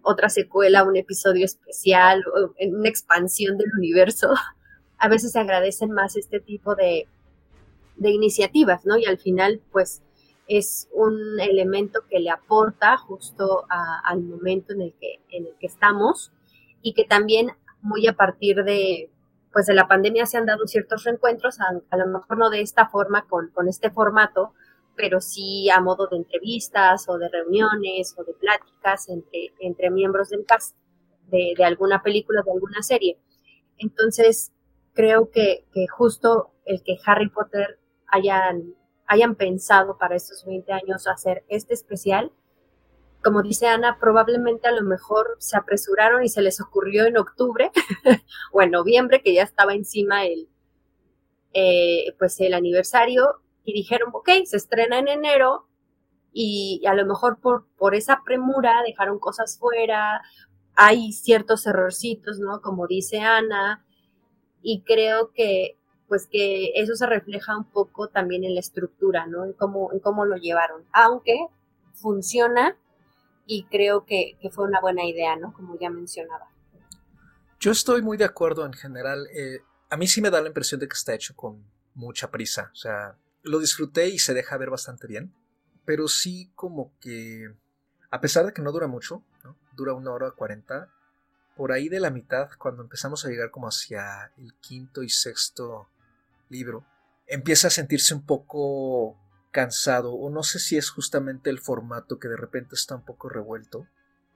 [0.09, 2.25] otra secuela, un episodio especial,
[2.59, 4.33] una expansión del universo,
[4.99, 7.07] a veces se agradecen más este tipo de,
[7.97, 8.97] de iniciativas, ¿no?
[8.97, 10.03] Y al final, pues,
[10.47, 15.67] es un elemento que le aporta justo al momento en el, que, en el que
[15.67, 16.33] estamos
[16.81, 17.51] y que también
[17.83, 19.11] muy a partir de,
[19.53, 22.63] pues, de la pandemia se han dado ciertos reencuentros, a, a lo mejor no de
[22.63, 24.55] esta forma, con, con este formato,
[24.99, 30.29] pero sí a modo de entrevistas o de reuniones o de pláticas entre, entre miembros
[30.29, 30.77] del cast
[31.29, 33.19] de, alguna película, de alguna serie.
[33.79, 34.53] Entonces,
[34.93, 35.65] creo que,
[35.97, 38.75] justo el que Harry Potter hayan,
[39.07, 42.33] hayan pensado para estos 20 años hacer este especial,
[43.23, 47.71] como dice Ana, probablemente a lo mejor se apresuraron y se les ocurrió en octubre
[48.53, 50.49] o en noviembre, que ya estaba encima el,
[51.53, 55.67] eh, pues el aniversario, y dijeron, ok, se estrena en enero
[56.33, 60.23] y a lo mejor por, por esa premura dejaron cosas fuera,
[60.75, 62.63] hay ciertos errorcitos, ¿no?
[62.63, 63.85] Como dice Ana,
[64.63, 65.77] y creo que,
[66.07, 69.45] pues que eso se refleja un poco también en la estructura, ¿no?
[69.45, 70.85] En cómo, en cómo lo llevaron.
[70.93, 71.37] Aunque
[71.93, 72.75] funciona
[73.45, 75.53] y creo que, fue una buena idea, ¿no?
[75.53, 76.49] Como ya mencionaba.
[77.61, 79.27] Yo estoy muy de acuerdo en general.
[79.35, 82.71] Eh, a mí sí me da la impresión de que está hecho con mucha prisa.
[82.73, 85.33] O sea, lo disfruté y se deja ver bastante bien.
[85.85, 87.55] Pero sí como que,
[88.11, 89.57] a pesar de que no dura mucho, ¿no?
[89.75, 90.93] dura una hora cuarenta,
[91.57, 95.89] por ahí de la mitad, cuando empezamos a llegar como hacia el quinto y sexto
[96.49, 96.85] libro,
[97.27, 99.17] empieza a sentirse un poco
[99.51, 103.29] cansado, o no sé si es justamente el formato que de repente está un poco
[103.29, 103.87] revuelto.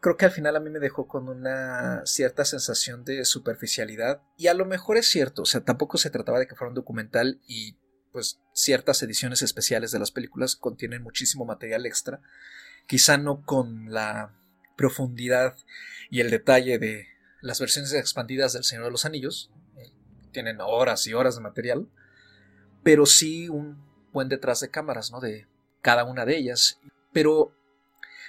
[0.00, 4.48] Creo que al final a mí me dejó con una cierta sensación de superficialidad, y
[4.48, 7.40] a lo mejor es cierto, o sea, tampoco se trataba de que fuera un documental
[7.46, 7.76] y
[8.12, 12.20] pues ciertas ediciones especiales de las películas contienen muchísimo material extra,
[12.86, 14.34] quizá no con la
[14.76, 15.56] profundidad
[16.10, 17.06] y el detalle de
[17.40, 19.50] las versiones expandidas del Señor de los Anillos.
[19.76, 19.90] Eh,
[20.30, 21.88] tienen horas y horas de material.
[22.82, 25.20] Pero sí un buen detrás de cámaras, ¿no?
[25.20, 25.46] De
[25.82, 26.80] cada una de ellas.
[27.12, 27.54] Pero,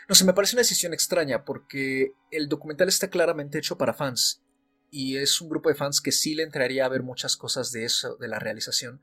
[0.07, 4.41] no sé, me parece una decisión extraña porque el documental está claramente hecho para fans.
[4.91, 7.85] Y es un grupo de fans que sí le entraría a ver muchas cosas de
[7.85, 9.01] eso, de la realización.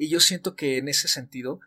[0.00, 1.60] Y yo siento que en ese sentido,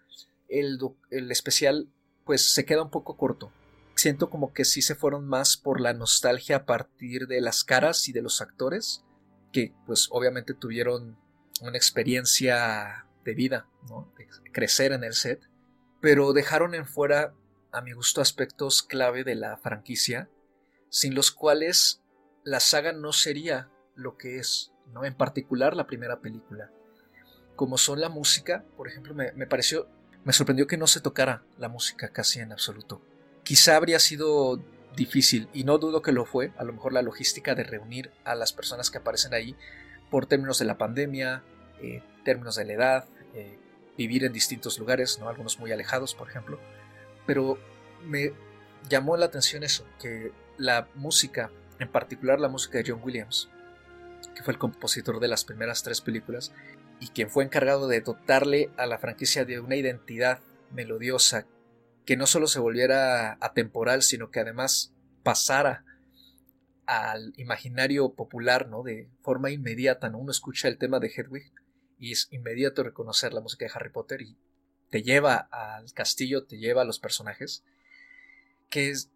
[0.49, 0.77] el,
[1.09, 1.87] el especial,
[2.25, 3.53] pues se queda un poco corto
[3.95, 8.07] siento como que sí se fueron más por la nostalgia a partir de las caras
[8.09, 9.03] y de los actores,
[9.51, 11.17] que pues obviamente tuvieron
[11.61, 14.11] una experiencia de vida, ¿no?
[14.17, 15.41] de crecer en el set,
[16.01, 17.33] pero dejaron en fuera,
[17.71, 20.29] a mi gusto, aspectos clave de la franquicia,
[20.89, 22.01] sin los cuales
[22.43, 25.05] la saga no sería lo que es, ¿no?
[25.05, 26.71] en particular la primera película.
[27.63, 29.87] Como son la música, por ejemplo, me, me pareció,
[30.25, 33.01] me sorprendió que no se tocara la música casi en absoluto
[33.43, 34.59] quizá habría sido
[34.95, 38.35] difícil, y no dudo que lo fue, a lo mejor la logística de reunir a
[38.35, 39.55] las personas que aparecen ahí
[40.09, 41.43] por términos de la pandemia,
[41.81, 43.57] eh, términos de la edad, eh,
[43.97, 45.29] vivir en distintos lugares, ¿no?
[45.29, 46.59] algunos muy alejados, por ejemplo.
[47.25, 47.57] Pero
[48.03, 48.33] me
[48.87, 51.49] llamó la atención eso, que la música,
[51.79, 53.49] en particular la música de John Williams,
[54.35, 56.51] que fue el compositor de las primeras tres películas,
[57.03, 60.39] y quien fue encargado de dotarle a la franquicia de una identidad
[60.71, 61.45] melodiosa
[62.05, 65.83] que no solo se volviera atemporal, sino que además pasara
[66.85, 68.83] al imaginario popular, ¿no?
[68.83, 70.17] De forma inmediata, ¿no?
[70.17, 71.51] Uno escucha el tema de Hedwig
[71.99, 74.37] y es inmediato reconocer la música de Harry Potter y
[74.89, 77.65] te lleva al castillo, te lleva a los personajes,
[78.69, 79.09] que es,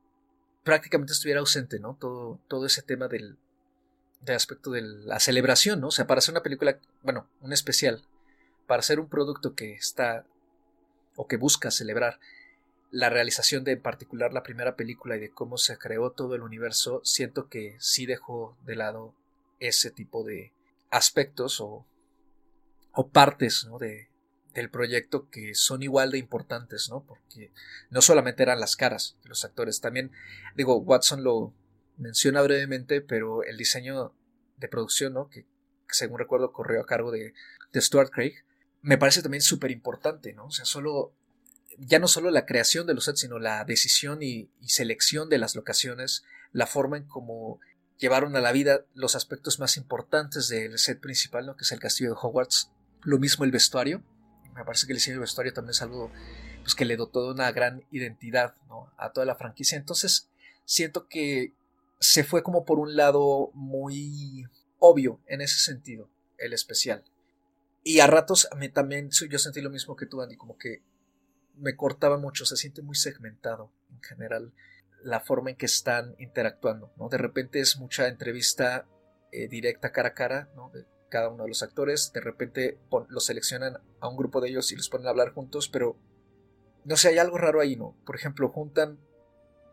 [0.65, 1.95] prácticamente estuviera ausente, ¿no?
[1.95, 3.37] Todo, todo ese tema del,
[4.21, 5.87] del aspecto de la celebración, ¿no?
[5.87, 8.03] O sea, para hacer una película, bueno, un especial,
[8.65, 10.25] para hacer un producto que está
[11.15, 12.19] o que busca celebrar
[12.91, 16.41] la realización de en particular la primera película y de cómo se creó todo el
[16.41, 19.13] universo, siento que sí dejó de lado
[19.59, 20.53] ese tipo de
[20.89, 21.85] aspectos o,
[22.93, 23.77] o partes ¿no?
[23.77, 24.09] de,
[24.53, 27.03] del proyecto que son igual de importantes, ¿no?
[27.03, 27.51] Porque
[27.89, 30.11] no solamente eran las caras de los actores, también,
[30.55, 31.53] digo, Watson lo
[31.97, 34.13] menciona brevemente, pero el diseño
[34.57, 35.29] de producción, ¿no?
[35.29, 35.45] Que,
[35.89, 37.33] según recuerdo corrió a cargo de,
[37.75, 38.43] Stuart Craig,
[38.81, 40.45] me parece también súper importante, ¿no?
[40.45, 41.13] O sea, solo
[41.77, 45.55] ya no solo la creación de los sets, sino la decisión y, selección de las
[45.55, 47.59] locaciones, la forma en cómo
[47.97, 51.55] llevaron a la vida los aspectos más importantes del set principal, ¿no?
[51.55, 52.71] que es el castillo de Hogwarts.
[53.03, 54.03] Lo mismo el vestuario.
[54.55, 56.11] Me parece que el diseño del vestuario también es algo
[56.61, 58.55] pues, que le dotó de una gran identidad
[58.97, 59.77] a toda la franquicia.
[59.77, 60.29] Entonces,
[60.65, 61.53] siento que
[61.99, 64.45] se fue como por un lado muy
[64.79, 67.03] obvio en ese sentido, el especial.
[67.83, 70.81] Y a ratos mí también yo sentí lo mismo que tú, Andy, como que
[71.55, 74.53] me cortaba mucho, se siente muy segmentado en general
[75.03, 77.07] la forma en que están interactuando, ¿no?
[77.09, 78.85] De repente es mucha entrevista
[79.31, 80.69] eh, directa cara a cara, ¿no?
[80.73, 84.71] De cada uno de los actores, de repente los seleccionan a un grupo de ellos
[84.71, 85.95] y los ponen a hablar juntos, pero
[86.83, 87.95] no sé, hay algo raro ahí, ¿no?
[88.05, 88.99] Por ejemplo, juntan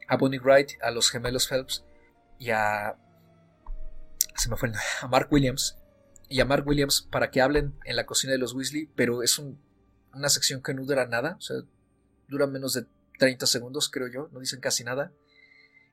[0.07, 1.85] a Bonnie Wright, a los gemelos Phelps
[2.39, 2.97] y a...
[4.37, 5.79] se me fue el a Mark Williams
[6.29, 9.39] y a Mark Williams para que hablen en la cocina de los Weasley, pero es
[9.39, 11.57] una sección que no dura nada, o sea,
[12.29, 12.87] dura menos de
[13.19, 15.13] 30 segundos, creo yo, no dicen casi nada,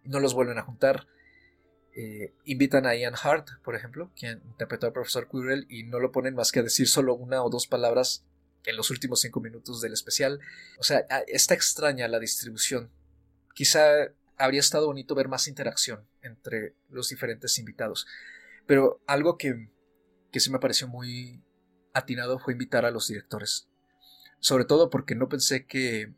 [0.04, 1.08] no los vuelven a juntar.
[1.94, 6.12] Eh, invitan a Ian Hart, por ejemplo, quien interpretó al profesor Quirrell, y no lo
[6.12, 8.24] ponen más que a decir solo una o dos palabras
[8.66, 10.40] en los últimos cinco minutos del especial.
[10.80, 12.90] O sea, está extraña la distribución.
[13.54, 18.08] Quizá habría estado bonito ver más interacción entre los diferentes invitados.
[18.66, 19.70] Pero algo que,
[20.32, 21.44] que sí me pareció muy
[21.94, 23.68] atinado fue invitar a los directores.
[24.40, 26.14] Sobre todo porque no pensé que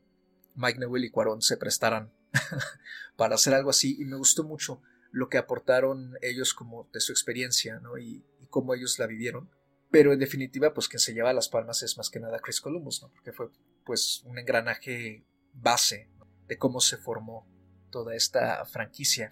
[0.55, 2.13] Mike Newell y Cuarón se prestaran
[3.15, 4.81] para hacer algo así y me gustó mucho
[5.11, 7.97] lo que aportaron ellos como de su experiencia ¿no?
[7.97, 9.49] y, cómo ellos la vivieron
[9.93, 13.03] pero en definitiva, pues quien se lleva las palmas es más que nada Chris Columbus,
[13.03, 13.11] ¿no?
[13.11, 13.51] Porque fue
[13.85, 15.23] pues un engranaje
[15.53, 16.09] base
[16.47, 17.47] de cómo se formó
[17.91, 19.31] toda esta franquicia.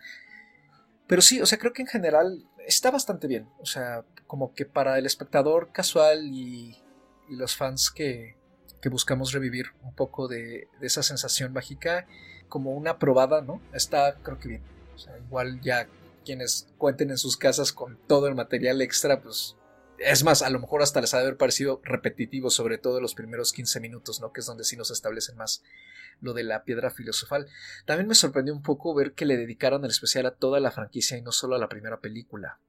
[1.11, 3.49] Pero sí, o sea, creo que en general está bastante bien.
[3.59, 6.77] O sea, como que para el espectador casual y,
[7.27, 8.37] los fans que,
[8.81, 12.07] que, buscamos revivir un poco de, de, esa sensación mágica,
[12.47, 13.61] como una probada, ¿no?
[13.73, 14.63] Está, creo que bien.
[14.95, 15.89] O sea, igual ya
[16.23, 19.57] quienes cuenten en sus casas con todo el material extra, pues
[19.97, 23.15] es más, a lo mejor hasta les ha de haber parecido repetitivo, sobre todo los
[23.15, 24.31] primeros 15 minutos, ¿no?
[24.31, 25.61] Que es donde sí nos establecen más
[26.21, 27.47] lo de la piedra filosofal.
[27.85, 31.17] También me sorprendió un poco ver que le dedicaron el especial a toda la franquicia
[31.17, 32.59] y no solo a la primera película.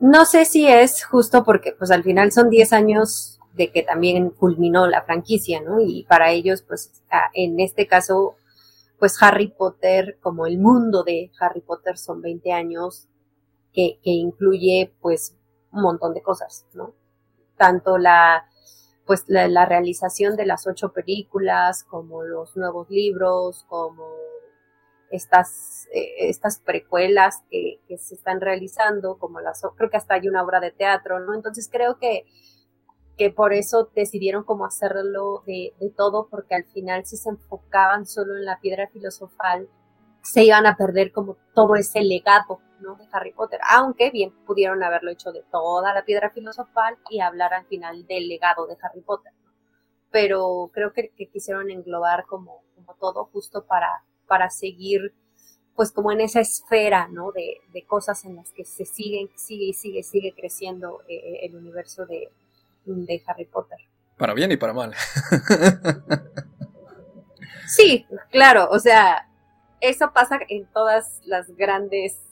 [0.00, 4.30] No sé si es justo porque, pues al final son 10 años de que también
[4.30, 5.80] culminó la franquicia, ¿no?
[5.80, 7.02] Y para ellos, pues
[7.34, 8.36] en este caso,
[8.98, 13.08] pues Harry Potter, como el mundo de Harry Potter son 20 años,
[13.72, 15.36] que, que incluye, pues,
[15.72, 16.94] un montón de cosas, ¿no?
[17.56, 18.47] Tanto la,
[19.08, 24.06] pues la, realización de las ocho películas, como los nuevos libros, como
[25.10, 30.28] estas, eh, estas precuelas que, que, se están realizando, como las, creo que hasta hay
[30.28, 31.32] una obra de teatro, ¿no?
[31.34, 32.26] Entonces creo que,
[33.16, 38.04] que por eso decidieron como hacerlo de, de todo, porque al final si se enfocaban
[38.04, 39.70] solo en la piedra filosofal,
[40.20, 42.96] se iban a perder como todo ese legado ¿no?
[42.96, 47.54] de Harry Potter, aunque bien pudieron haberlo hecho de toda la piedra filosofal y hablar
[47.54, 49.32] al final del legado de Harry Potter.
[50.10, 55.14] Pero creo que, quisieron englobar como, como todo justo para, para seguir
[55.78, 57.30] pues como en esa esfera, ¿no?
[57.30, 61.38] De, de cosas en las que se siguen, sigue y sigue, sigue creciendo eh, eh,
[61.46, 62.32] el universo de,
[62.84, 63.78] de Harry Potter.
[64.16, 64.92] Para bien y para mal.
[67.68, 69.28] sí, claro, o sea,
[69.80, 72.22] eso pasa en todas las grandes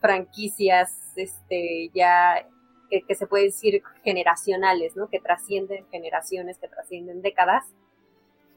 [0.00, 2.46] franquicias, este, ya
[2.88, 5.08] que, se puede decir generacionales, ¿no?
[5.08, 7.66] Que trascienden generaciones, que trascienden décadas,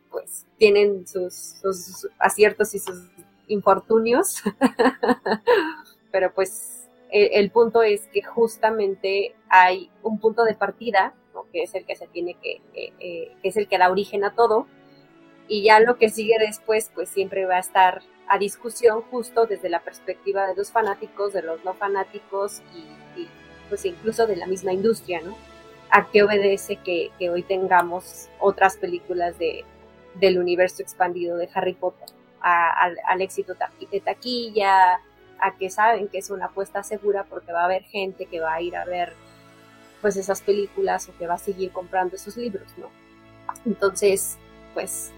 [0.10, 3.10] pues tienen sus, aciertos y sus
[3.48, 4.42] infortunios,
[6.12, 11.14] pero pues el, punto es que justamente hay un punto de partida,
[11.52, 14.36] que es el que se tiene que, eh, que es el que da origen a
[14.36, 14.68] todo,
[15.48, 19.68] y ya lo que sigue después, pues siempre va a estar a discusión justo desde
[19.68, 23.28] la perspectiva de los fanáticos, de los no fanáticos y,
[23.68, 25.36] pues incluso de la misma industria, ¿no?
[25.90, 29.66] ¿A qué obedece que, hoy tengamos otras películas de,
[30.16, 32.08] del universo expandido de Harry Potter?
[32.42, 33.54] al, éxito
[33.92, 35.00] de taquilla,
[35.40, 38.54] a que saben que es una apuesta segura porque va a haber gente que va
[38.56, 39.14] a ir a ver
[40.02, 42.90] pues esas películas o que va a seguir comprando esos libros, ¿no?
[43.66, 44.38] Entonces,
[44.74, 45.12] pues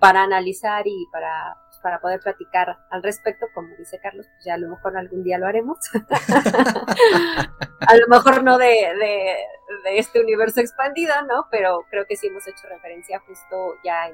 [0.00, 4.58] para analizar y para para poder platicar al respecto, como dice Carlos, pues ya a
[4.58, 5.78] lo mejor algún día lo haremos.
[7.80, 9.36] a lo mejor no de, de,
[9.98, 11.46] este universo expandido, ¿no?
[11.50, 14.10] Pero creo que sí hemos hecho referencia justo ya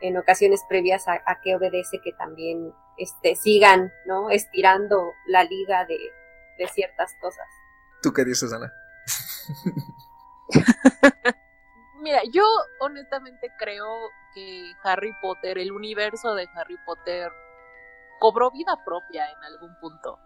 [0.00, 4.30] en, ocasiones previas a, a, que obedece que también este, sigan, ¿no?
[4.30, 5.98] Estirando la liga de,
[6.58, 7.46] de ciertas cosas.
[8.02, 8.70] ¿Tú qué dices, Ana?
[12.00, 12.44] Mira, yo
[12.80, 13.86] honestamente creo
[14.34, 17.30] que Harry Potter, el universo de Harry Potter,
[18.18, 20.18] cobró vida propia en algún punto,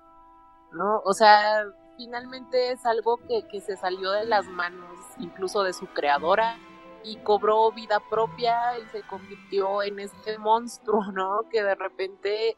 [0.73, 1.01] ¿no?
[1.05, 1.65] O sea,
[1.97, 6.59] finalmente es algo que, que se salió de las manos incluso de su creadora
[7.05, 11.49] y cobró vida propia y se convirtió en este monstruo, ¿no?
[11.51, 12.57] Que de repente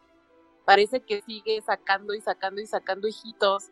[0.64, 3.70] parece que sigue sacando y sacando y sacando hijitos.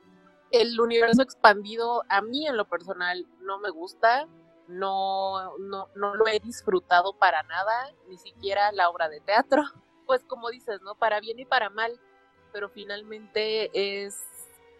[0.51, 4.27] El universo expandido a mí en lo personal no me gusta,
[4.69, 9.63] no, no, no lo he disfrutado para nada, ni siquiera la obra de teatro,
[10.07, 10.95] pues como dices, ¿no?
[10.95, 11.99] Para bien y para mal,
[12.53, 14.17] pero finalmente es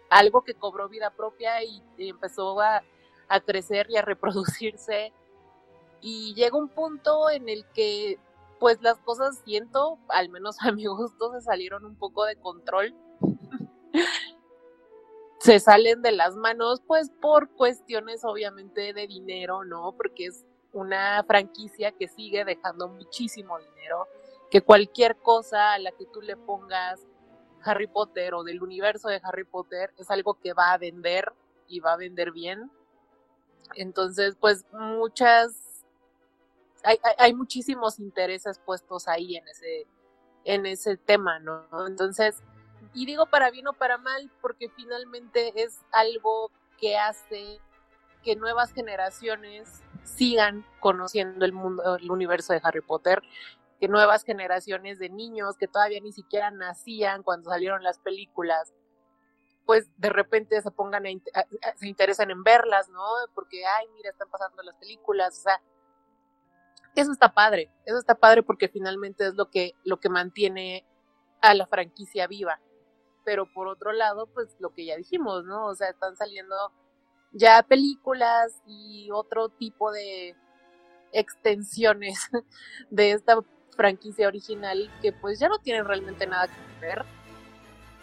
[0.09, 2.83] algo que cobró vida propia y empezó a,
[3.29, 5.13] a crecer y a reproducirse.
[6.01, 8.17] Y llega un punto en el que
[8.59, 12.93] pues las cosas siento, al menos a mi gusto, se salieron un poco de control
[15.39, 19.93] se salen de las manos, pues por cuestiones obviamente de dinero, ¿no?
[19.93, 24.07] Porque es una franquicia que sigue dejando muchísimo dinero,
[24.51, 26.99] que cualquier cosa a la que tú le pongas
[27.63, 31.33] Harry Potter o del universo de Harry Potter es algo que va a vender
[31.67, 32.69] y va a vender bien.
[33.75, 35.85] Entonces, pues muchas,
[37.17, 39.87] hay, muchísimos intereses puestos ahí en ese,
[40.43, 41.65] en ese tema, ¿no?
[41.87, 42.41] Entonces,
[42.93, 47.59] y digo para bien o para mal, porque finalmente es algo que hace
[48.23, 53.21] que nuevas generaciones sigan conociendo el mundo, el universo de Harry Potter,
[53.79, 58.73] que nuevas generaciones de niños que todavía ni siquiera nacían cuando salieron las películas,
[59.65, 63.05] pues de repente se pongan a, se interesan en verlas, ¿no?
[63.33, 65.61] Porque, ay, mira, están pasando las películas, o sea,
[66.95, 70.85] eso está padre, eso está padre porque finalmente es lo que, lo que mantiene
[71.41, 72.59] a la franquicia viva.
[73.25, 75.67] Pero por otro lado, pues lo que ya dijimos, ¿no?
[75.67, 76.55] O sea, están saliendo
[77.31, 80.35] ya películas y otro tipo de
[81.11, 82.29] extensiones
[82.89, 83.39] de esta
[83.75, 87.05] franquicia original que pues ya no tienen realmente nada que ver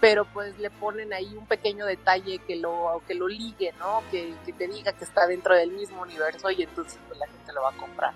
[0.01, 4.03] pero pues le ponen ahí un pequeño detalle que lo, que lo ligue, ¿no?
[4.11, 7.63] Que, te diga que está dentro del mismo universo y entonces pues, la gente lo
[7.63, 8.15] va a comprar.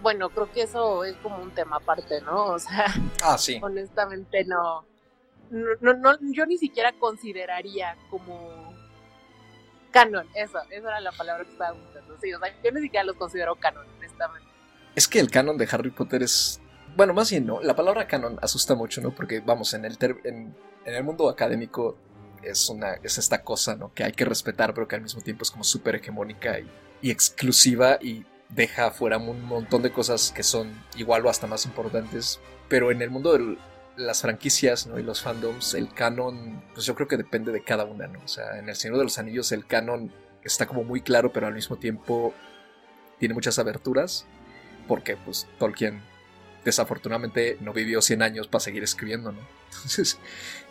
[0.00, 2.46] Bueno, creo que eso es como un tema aparte, ¿no?
[2.46, 2.86] O sea,
[3.22, 3.60] ah, sí.
[3.62, 4.84] honestamente no,
[5.80, 8.72] no, yo ni siquiera consideraría como
[9.90, 13.54] canon, eso, esa era la palabra que estaba buscando, sí, yo ni siquiera los considero
[13.56, 14.48] canon, honestamente.
[14.94, 16.60] Es que el canon de Harry Potter es
[16.96, 17.60] bueno, más bien, ¿no?
[17.62, 19.14] La palabra canon asusta mucho, ¿no?
[19.14, 21.96] Porque, vamos, en el, en, el mundo académico
[22.42, 23.94] es, una, es esta cosa, ¿no?
[23.94, 27.98] Que hay que respetar, pero que al mismo tiempo es como súper hegemónica y, exclusiva
[28.00, 32.40] y deja fuera un montón de cosas que son igual o hasta más importantes.
[32.68, 33.56] Pero en el mundo de
[33.96, 34.98] las franquicias, ¿no?
[34.98, 38.20] Y los fandoms, el canon, pues yo creo que depende de cada una, ¿no?
[38.24, 40.12] O sea, en El Señor de los Anillos el canon
[40.42, 42.34] está como muy claro, pero al mismo tiempo
[43.18, 44.26] tiene muchas aberturas.
[44.88, 46.02] Porque, pues, Tolkien
[46.64, 49.40] desafortunadamente no vivió 100 años para seguir escribiendo, ¿no?
[49.66, 50.18] Entonces,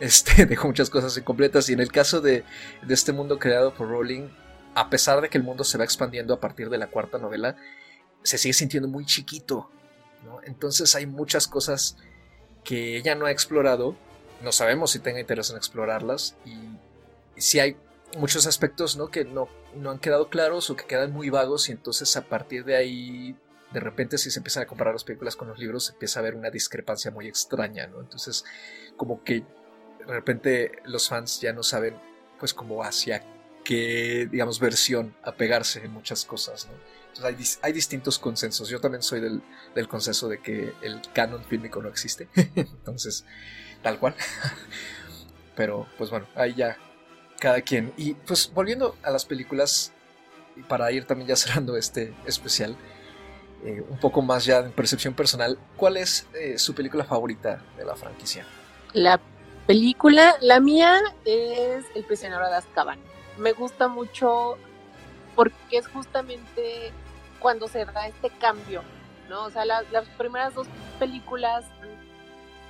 [0.00, 2.44] este, dejó muchas cosas incompletas y en el caso de,
[2.82, 4.28] de este mundo creado por Rowling,
[4.74, 7.56] a pesar de que el mundo se va expandiendo a partir de la cuarta novela,
[8.22, 9.70] se sigue sintiendo muy chiquito,
[10.24, 10.40] ¿no?
[10.44, 11.96] Entonces hay muchas cosas
[12.64, 13.96] que ella no ha explorado,
[14.42, 16.56] no sabemos si tenga interés en explorarlas y,
[17.40, 17.76] si hay
[18.18, 19.08] muchos aspectos ¿no?
[19.08, 22.64] que no, no han quedado claros o que quedan muy vagos y entonces a partir
[22.64, 23.36] de ahí
[23.72, 26.22] de repente si se empiezan a comparar las películas con los libros, se empieza a
[26.22, 28.00] ver una discrepancia muy extraña, ¿no?
[28.00, 28.44] Entonces,
[28.96, 29.44] como que
[30.06, 31.94] de repente los fans ya no saben,
[32.38, 33.24] pues, como hacia
[33.64, 36.74] qué, digamos, versión apegarse en muchas cosas, ¿no?
[37.14, 38.68] Entonces hay, distintos consensos.
[38.68, 39.42] Yo también soy del,
[39.74, 42.28] del, consenso de que el canon fílmico no existe.
[42.54, 43.24] Entonces,
[43.82, 44.14] tal cual.
[45.56, 46.78] Pero, pues bueno, ahí ya
[47.38, 47.92] cada quien.
[47.96, 49.92] Y pues volviendo a las películas,
[50.68, 52.76] para ir también ya cerrando este especial,
[53.64, 57.84] eh, un poco más ya en percepción personal, ¿cuál es eh, su película favorita de
[57.84, 58.46] la franquicia?
[58.92, 59.20] La
[59.66, 62.98] película, la mía es El prisionero de Azkaban.
[63.38, 64.56] Me gusta mucho
[65.34, 66.92] porque es justamente
[67.42, 68.82] cuando se da este cambio,
[69.28, 69.44] ¿no?
[69.44, 69.84] O sea, las
[70.16, 70.68] primeras dos
[70.98, 71.64] películas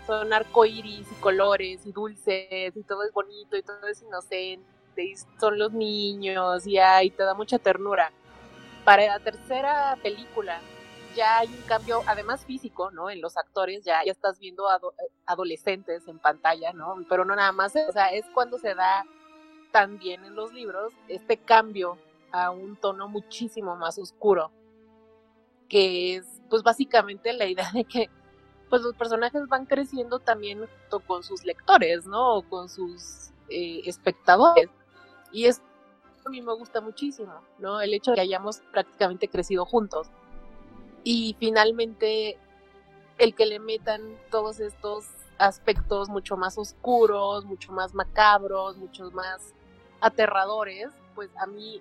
[0.06, 4.64] son arcoíris y colores y dulces y todo es bonito y todo es inocente
[4.96, 8.10] y son los niños y, y te da mucha ternura.
[8.84, 10.60] Para la tercera película,
[11.14, 13.10] ya hay un cambio, además físico, ¿no?
[13.10, 14.66] En los actores, ya, ya estás viendo
[15.26, 16.96] adolescentes en pantalla, ¿no?
[17.08, 19.04] Pero no nada más, o sea, es cuando se da
[19.70, 21.96] también en los libros este cambio
[22.32, 24.50] a un tono muchísimo más oscuro,
[25.72, 28.10] que es, pues básicamente la idea de que,
[28.68, 30.68] pues los personajes van creciendo también
[31.06, 32.36] con sus lectores, ¿no?
[32.36, 34.68] O con sus eh, espectadores.
[35.32, 35.62] Y es
[36.26, 37.80] a mí me gusta muchísimo, ¿no?
[37.80, 40.08] El hecho de que hayamos prácticamente crecido juntos
[41.04, 42.38] y finalmente
[43.18, 45.06] el que le metan todos estos
[45.38, 49.54] aspectos mucho más oscuros, mucho más macabros, mucho más
[50.00, 51.80] aterradores, pues a mí,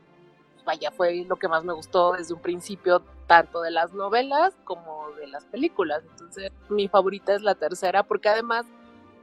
[0.66, 5.12] vaya, fue lo que más me gustó desde un principio, tanto de las novelas como
[5.12, 6.04] de las películas.
[6.12, 8.66] Entonces, mi favorita es la tercera, porque además,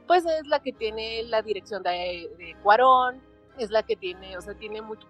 [0.07, 3.21] pues es la que tiene la dirección de, de Cuarón,
[3.57, 5.07] es la que tiene, o sea, tiene mucho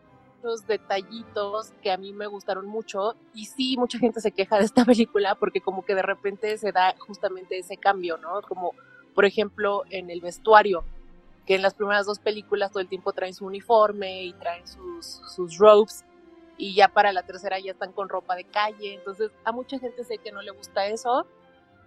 [0.68, 4.86] detallitos que a mí me gustaron mucho y sí, mucha gente se queja de esta
[4.86, 8.42] película porque como que de repente se da justamente ese cambio, ¿no?
[8.42, 8.74] Como
[9.14, 10.84] por ejemplo en el vestuario,
[11.46, 15.22] que en las primeras dos películas todo el tiempo traen su uniforme y traen sus,
[15.36, 16.06] sus robes
[16.60, 20.04] y ya para la tercera ya están con ropa de calle, entonces a mucha gente
[20.04, 21.26] sé que no le gusta eso,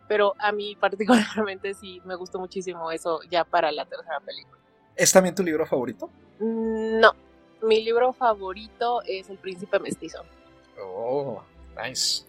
[0.08, 4.58] pero a mí particularmente sí me gustó muchísimo eso ya para la tercera película.
[4.96, 6.10] ¿Es también tu libro favorito?
[6.40, 7.12] No,
[7.62, 10.24] mi libro favorito es El Príncipe Mestizo.
[10.82, 11.42] Oh,
[11.82, 12.24] nice.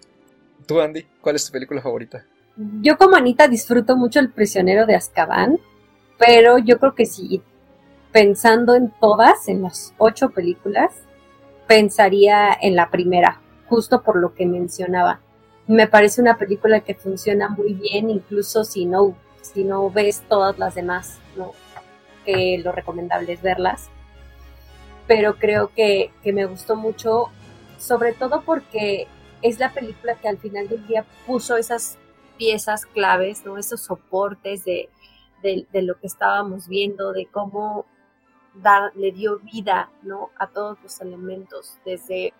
[0.68, 1.04] ¿Tú, Andy?
[1.22, 2.26] ¿Cuál es tu película favorita?
[2.56, 5.60] Yo como Anita disfruto mucho El prisionero de Azkaban,
[6.20, 7.42] pero yo creo que sí,
[8.12, 10.94] pensando en todas, en las ocho películas,
[11.68, 15.20] pensaría en la primera, justo por lo que mencionaba.
[15.68, 20.58] Me parece una película que funciona muy bien, incluso si no, si no ves todas
[20.60, 21.52] las demás, ¿no?
[22.26, 23.90] que lo recomendable es verlas
[25.08, 27.30] pero creo que, me gustó mucho,
[27.78, 29.08] sobre todo porque
[29.42, 31.98] es la película que al final del día puso esas
[32.38, 33.58] piezas claves, ¿no?
[33.58, 34.90] Esos soportes de,
[35.74, 37.86] lo que estábamos viendo, de cómo
[38.96, 40.30] le dio vida, ¿no?
[40.38, 42.34] A todos los elementos, desde,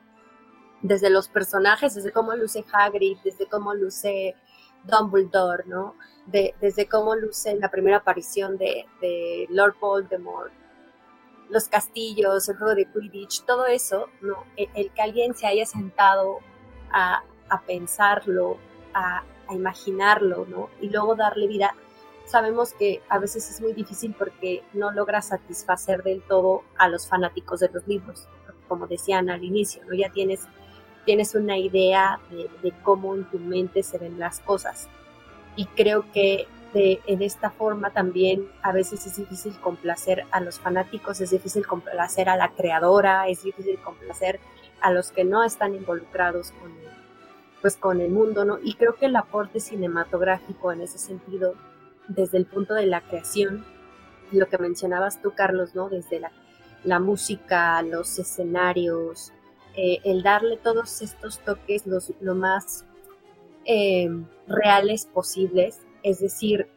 [0.82, 4.36] desde los personajes, desde cómo luce Hagrid, desde cómo luce
[4.84, 5.64] Dumbledore,
[6.26, 8.86] desde cómo luce la primera aparición de,
[9.50, 10.52] Lord Voldemort,
[11.50, 14.44] los castillos, el juego de Quidditch, todo eso, ¿no?
[14.56, 16.40] El, que alguien se haya sentado
[16.92, 18.58] a, a pensarlo,
[18.94, 20.70] a, a, imaginarlo, ¿no?
[20.82, 21.76] Y luego darle vida.
[22.26, 27.08] Sabemos que a veces es muy difícil porque no logra satisfacer del todo a los
[27.08, 28.28] fanáticos de los libros,
[28.68, 29.94] como decían al inicio, ¿no?
[29.94, 30.48] Ya tienes,
[31.06, 34.88] tienes una idea de, de cómo en tu mente se ven las cosas.
[35.56, 40.60] Y creo que de, en esta forma también a veces es difícil complacer a los
[40.60, 44.40] fanáticos, es difícil complacer a la creadora, es difícil complacer
[44.82, 46.90] a los que no están involucrados con el,
[47.62, 48.58] pues con el mundo, ¿no?
[48.62, 51.54] Y creo que el aporte cinematográfico en ese sentido,
[52.08, 53.66] desde el punto de la creación,
[54.32, 55.90] lo que mencionabas tú, Carlos, ¿no?
[55.90, 56.32] Desde la,
[56.84, 59.32] la música, los escenarios,
[59.76, 62.86] eh, el darle todos estos toques los, lo más
[63.66, 64.08] eh,
[64.48, 66.68] reales posibles, es decir,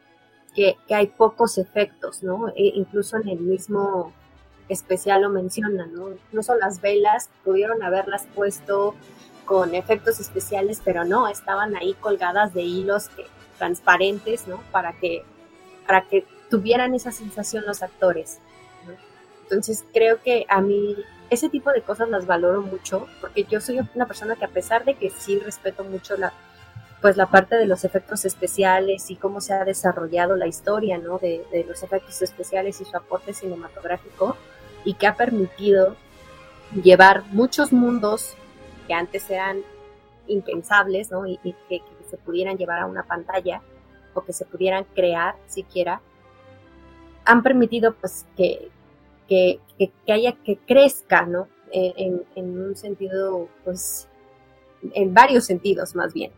[0.55, 2.47] que, hay pocos efectos, ¿no?
[2.49, 4.13] E incluso en el mismo
[4.69, 6.11] especial lo mencionan, ¿no?
[6.11, 8.95] Incluso las velas pudieron haberlas puesto
[9.45, 13.09] con efectos especiales, pero no, estaban ahí colgadas de hilos
[13.57, 14.61] transparentes, ¿no?
[14.71, 15.23] Para que,
[15.85, 18.39] para que tuvieran esa sensación los actores.
[19.43, 20.95] Entonces creo que a mí
[21.29, 24.85] ese tipo de cosas las valoro mucho, porque yo soy una persona que a pesar
[24.85, 26.33] de que sí respeto mucho la,
[27.01, 31.17] pues la parte de los efectos especiales y cómo se ha desarrollado la historia, ¿no?
[31.19, 34.37] De, los efectos especiales y su aporte cinematográfico
[34.83, 35.95] y que ha permitido
[36.83, 38.35] llevar muchos mundos
[38.87, 39.61] que antes eran
[40.27, 41.27] impensables, ¿no?
[41.27, 41.37] Y,
[41.69, 43.61] que, se pudieran llevar a una pantalla
[44.13, 46.01] o que se pudieran crear siquiera,
[47.25, 48.69] han permitido pues que,
[49.27, 49.59] que,
[50.07, 51.47] haya, que crezca, ¿no?
[51.69, 54.07] en un sentido, pues,
[54.93, 56.31] en varios sentidos más bien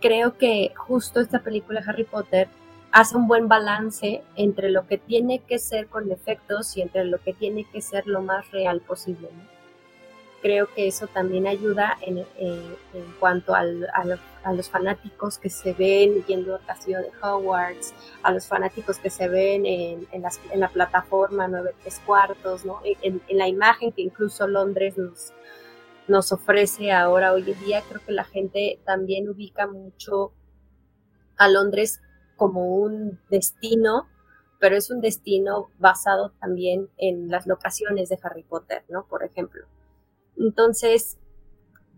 [0.00, 2.48] creo que justo esta película Harry Potter
[2.90, 7.18] hace un buen balance entre lo que tiene que ser con efectos y entre lo
[7.18, 9.28] que tiene que ser lo más real posible.
[10.42, 12.26] Creo que eso también ayuda en, eh,
[12.94, 18.32] en cuanto al, a, los fanáticos que se ven yendo al castillo de Hogwarts, a
[18.32, 22.80] los fanáticos que se ven en, en, en la plataforma 9 tres cuartos, ¿no?
[22.84, 25.34] en, en la imagen que incluso Londres nos,
[26.08, 27.82] nos ofrece ahora hoy en día.
[27.88, 30.32] Creo que la gente también ubica mucho
[31.36, 32.00] a Londres
[32.36, 34.08] como un destino,
[34.58, 39.06] pero es un destino basado también en las locaciones de Harry Potter, ¿no?
[39.06, 39.66] Por ejemplo.
[40.36, 41.18] Entonces,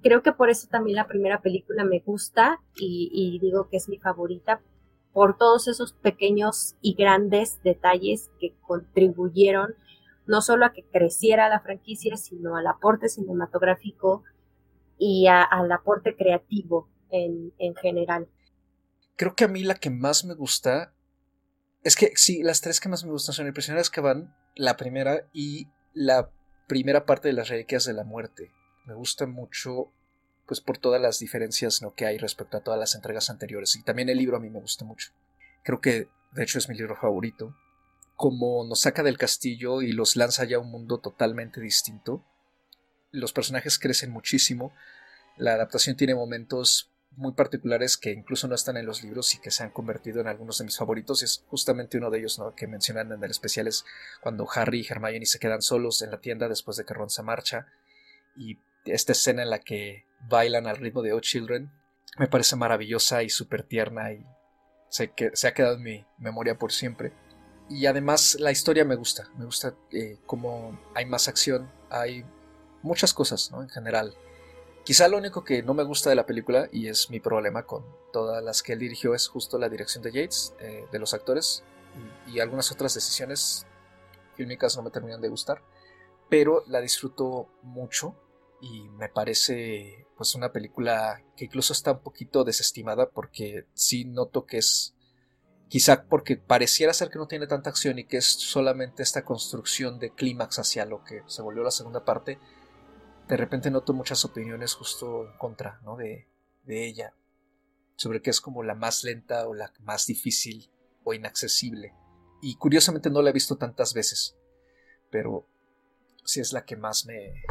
[0.03, 3.99] creo que por eso también la primera película me gusta y, digo que es mi
[3.99, 4.61] favorita
[5.13, 9.75] por todos esos pequeños y grandes detalles que contribuyeron
[10.27, 14.23] no solo a que creciera la franquicia, sino al aporte cinematográfico
[14.99, 18.29] y al aporte creativo en, general.
[19.17, 20.95] Creo que a mí la que más me gusta
[21.83, 24.77] es que sí, las tres que más me gustan son El prisionero que van, la
[24.77, 26.31] primera y la
[26.67, 28.53] primera parte de las reliquias de la muerte.
[28.87, 29.93] Me gusta mucho
[30.47, 31.95] pues por todas las diferencias ¿no?
[31.95, 33.77] que hay respecto a todas las entregas anteriores.
[33.77, 35.13] Y también el libro a mí me gusta mucho.
[35.63, 37.55] Creo que de hecho es mi libro favorito
[38.23, 42.25] como nos saca del castillo y los lanza ya a un mundo totalmente distinto.
[43.11, 44.73] Los personajes crecen muchísimo.
[45.37, 49.51] La adaptación tiene momentos muy particulares que incluso no están en los libros y que
[49.51, 51.23] se han convertido en algunos de mis favoritos.
[51.23, 53.85] Es justamente uno de ellos que mencionan en el especial es
[54.21, 57.23] cuando Harry y Hermione se quedan solos en la tienda después de que Ron se
[57.23, 57.67] marcha.
[58.37, 61.71] Y esta escena en la que bailan al ritmo de Oh Children
[62.19, 64.27] me parece maravillosa y súper tierna y
[64.91, 67.13] se, que, se ha quedado en mi memoria por siempre
[67.69, 72.25] y además la historia me gusta, me gusta eh, como hay más acción, hay
[72.83, 73.51] muchas cosas.
[73.53, 74.15] En general.
[74.85, 77.85] Quizá lo único que no me gusta de la película, y es mi problema con
[78.13, 81.63] todas las que él dirigió, es justo la dirección de Yates, eh, de los actores,
[82.27, 83.67] y, algunas otras decisiones
[84.35, 85.63] fílmicas no me terminan de gustar,
[86.29, 88.17] pero la disfruto mucho
[88.61, 94.47] y me parece pues una película que incluso está un poquito desestimada porque sí noto
[94.47, 94.95] que es
[95.73, 99.99] Quizá porque pareciera ser que no tiene tanta acción y que es solamente esta construcción
[99.99, 102.39] de clímax hacia lo que se volvió la segunda parte,
[103.29, 105.97] de repente noto muchas opiniones justo en contra ¿no?
[105.97, 106.29] de,
[106.65, 107.15] de ella,
[107.97, 110.71] sobre que es como la más lenta o la más difícil
[111.05, 111.95] o inaccesible.
[112.41, 114.37] Y curiosamente no la he visto tantas veces,
[115.11, 115.47] pero
[116.25, 117.43] sí es la que más me...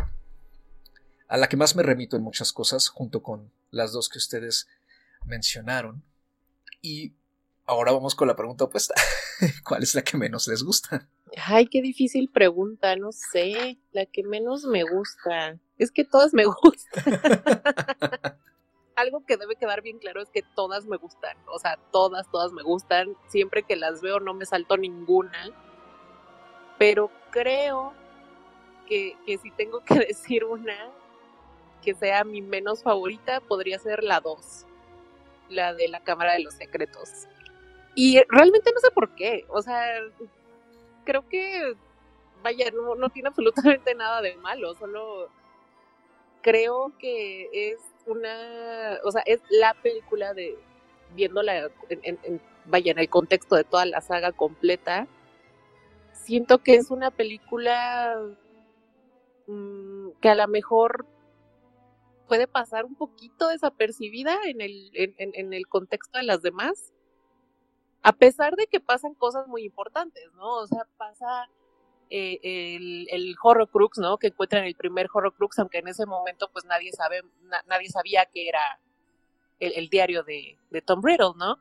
[1.27, 4.67] a la que más me remito en muchas cosas, junto con las dos que ustedes
[5.25, 6.03] mencionaron.
[6.81, 7.15] Y
[7.71, 8.93] Ahora vamos con la pregunta opuesta.
[9.63, 11.07] ¿Cuál es la que menos les gusta?
[11.37, 15.57] Ay, qué difícil pregunta, no sé, la que menos me gusta.
[15.77, 17.19] Es que todas me gustan.
[18.95, 22.51] Algo que debe quedar bien claro es que todas me gustan, o sea, todas, todas
[22.51, 23.15] me gustan.
[23.27, 25.49] Siempre que las veo no me salto ninguna.
[26.77, 27.93] Pero creo
[28.87, 30.75] que, si tengo que decir una
[31.81, 34.65] que sea mi menos favorita, podría ser la 2,
[35.49, 37.27] la de la Cámara de los Secretos.
[37.95, 39.83] Y realmente no sé por qué, o sea,
[41.03, 41.75] creo que,
[42.43, 45.29] vaya, no, no tiene absolutamente nada de malo, solo
[46.41, 50.57] creo que es una, o sea, es la película de,
[51.15, 55.07] viéndola, en, vaya, en el contexto de toda la saga completa,
[56.13, 58.17] siento que es una película
[59.47, 61.05] mmm, que a lo mejor
[62.27, 66.93] puede pasar un poquito desapercibida en el, en, en, el contexto de las demás,
[68.03, 70.55] a pesar de que pasan cosas muy importantes, ¿no?
[70.57, 71.47] O sea, pasa
[72.09, 74.17] eh, el, el Horrocrux, ¿no?
[74.17, 77.21] Que encuentran el primer Horrocrux, aunque en ese momento pues nadie sabe,
[77.67, 78.79] nadie sabía que era
[79.59, 81.57] el, diario de, de, Tom Riddle, ¿no?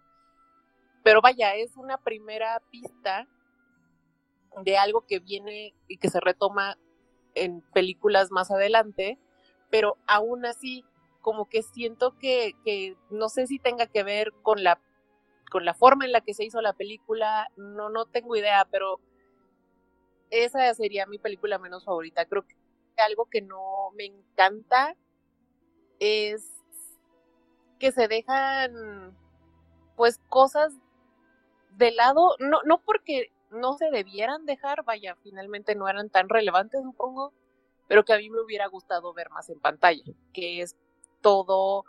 [1.05, 3.29] Pero vaya, es una primera pista
[4.63, 6.79] de algo que viene y que se retoma
[7.35, 9.19] en películas más adelante,
[9.71, 10.85] pero aún así
[11.21, 14.81] como que siento que, que no sé si tenga que ver con la
[15.51, 19.01] con la forma en la que se hizo la película, no, no tengo idea, pero
[20.31, 22.25] esa sería mi película menos favorita.
[22.25, 22.57] Creo que
[22.97, 24.97] algo que no me encanta
[25.99, 26.51] es
[27.79, 29.17] que se dejan
[29.97, 30.73] pues cosas
[31.77, 36.83] de lado, no, no porque no se debieran dejar, vaya, finalmente no eran tan relevantes,
[36.83, 37.33] supongo,
[37.89, 40.77] pero que a mí me hubiera gustado ver más en pantalla, que es
[41.21, 41.85] todo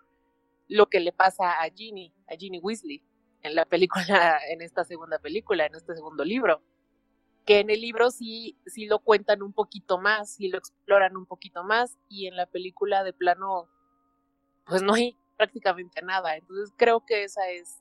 [0.68, 3.04] lo que le pasa a Ginny, a Ginny Weasley
[3.44, 6.62] en la película, en esta segunda película, en este segundo libro.
[7.46, 11.26] Que en el libro sí, sí lo cuentan un poquito más, sí lo exploran un
[11.26, 13.68] poquito más, y en la película de plano,
[14.66, 16.36] pues no hay prácticamente nada.
[16.36, 17.80] Entonces creo que esa es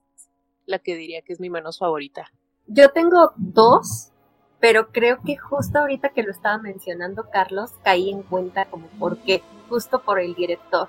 [0.67, 2.33] la que diría que es mi menos favorita.
[2.67, 4.13] Yo tengo dos,
[4.61, 9.19] pero creo que justo ahorita que lo estaba mencionando Carlos, caí en cuenta como por
[9.19, 10.89] qué, justo por el director.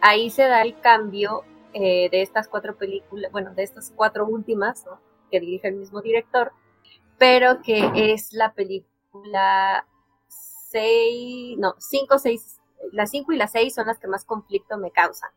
[0.00, 1.44] Ahí se da el cambio
[1.78, 4.98] eh, de estas cuatro películas, bueno, de estas cuatro últimas, ¿no?
[5.30, 6.52] que dirige el mismo director,
[7.18, 9.86] pero que es la película
[10.70, 12.60] 6, no, 5, 6,
[12.92, 15.28] las 5 y las 6 son las que más conflicto me causan.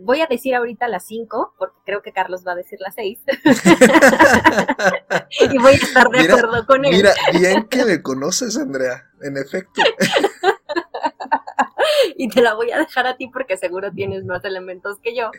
[0.00, 3.18] Voy a decir ahorita las 5, porque creo que Carlos va a decir las 6.
[5.52, 6.92] y voy a estar de acuerdo con él.
[6.92, 9.82] Mira, bien que me conoces, Andrea, en efecto.
[12.16, 15.30] y te la voy a dejar a ti porque seguro tienes más elementos que yo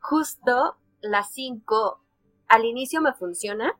[0.00, 2.00] justo las 5
[2.48, 3.78] al inicio me funciona,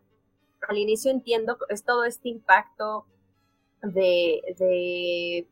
[0.69, 3.07] al inicio entiendo, es todo este impacto
[3.83, 5.49] de, de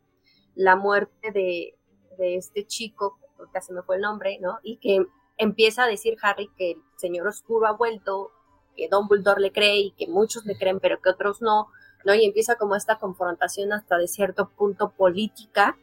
[0.54, 1.76] la muerte de,
[2.16, 3.18] de, este chico,
[3.52, 4.58] casi me fue el nombre, ¿no?
[4.62, 5.04] Y que
[5.36, 8.30] empieza a decir Harry que el señor oscuro ha vuelto,
[8.76, 11.68] que Dumbledore le cree y que muchos le creen, pero que otros no,
[12.04, 12.14] ¿no?
[12.14, 15.76] Y empieza como esta confrontación hasta de cierto punto política,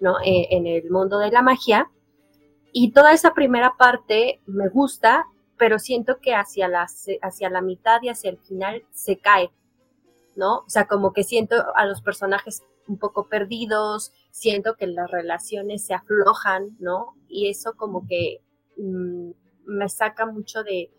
[0.00, 0.18] ¿no?
[0.24, 1.90] Eh, en el mundo de la magia.
[2.76, 6.88] Y toda esa primera parte me gusta, pero siento que hacia la,
[7.22, 9.52] hacia la mitad y hacia el final se cae,
[10.34, 10.58] ¿no?
[10.58, 15.86] O sea, como que siento a los personajes un poco perdidos, siento que las relaciones
[15.86, 17.14] se aflojan, ¿no?
[17.28, 18.40] Y eso como que
[18.76, 19.30] mmm,
[19.66, 20.90] me saca mucho de,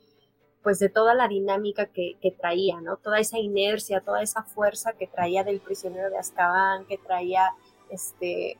[0.64, 2.96] pues de toda la dinámica que, que, traía, ¿no?
[2.96, 7.50] Toda esa inercia, toda esa fuerza que traía del prisionero de Azkaban, que traía,
[7.90, 8.58] este,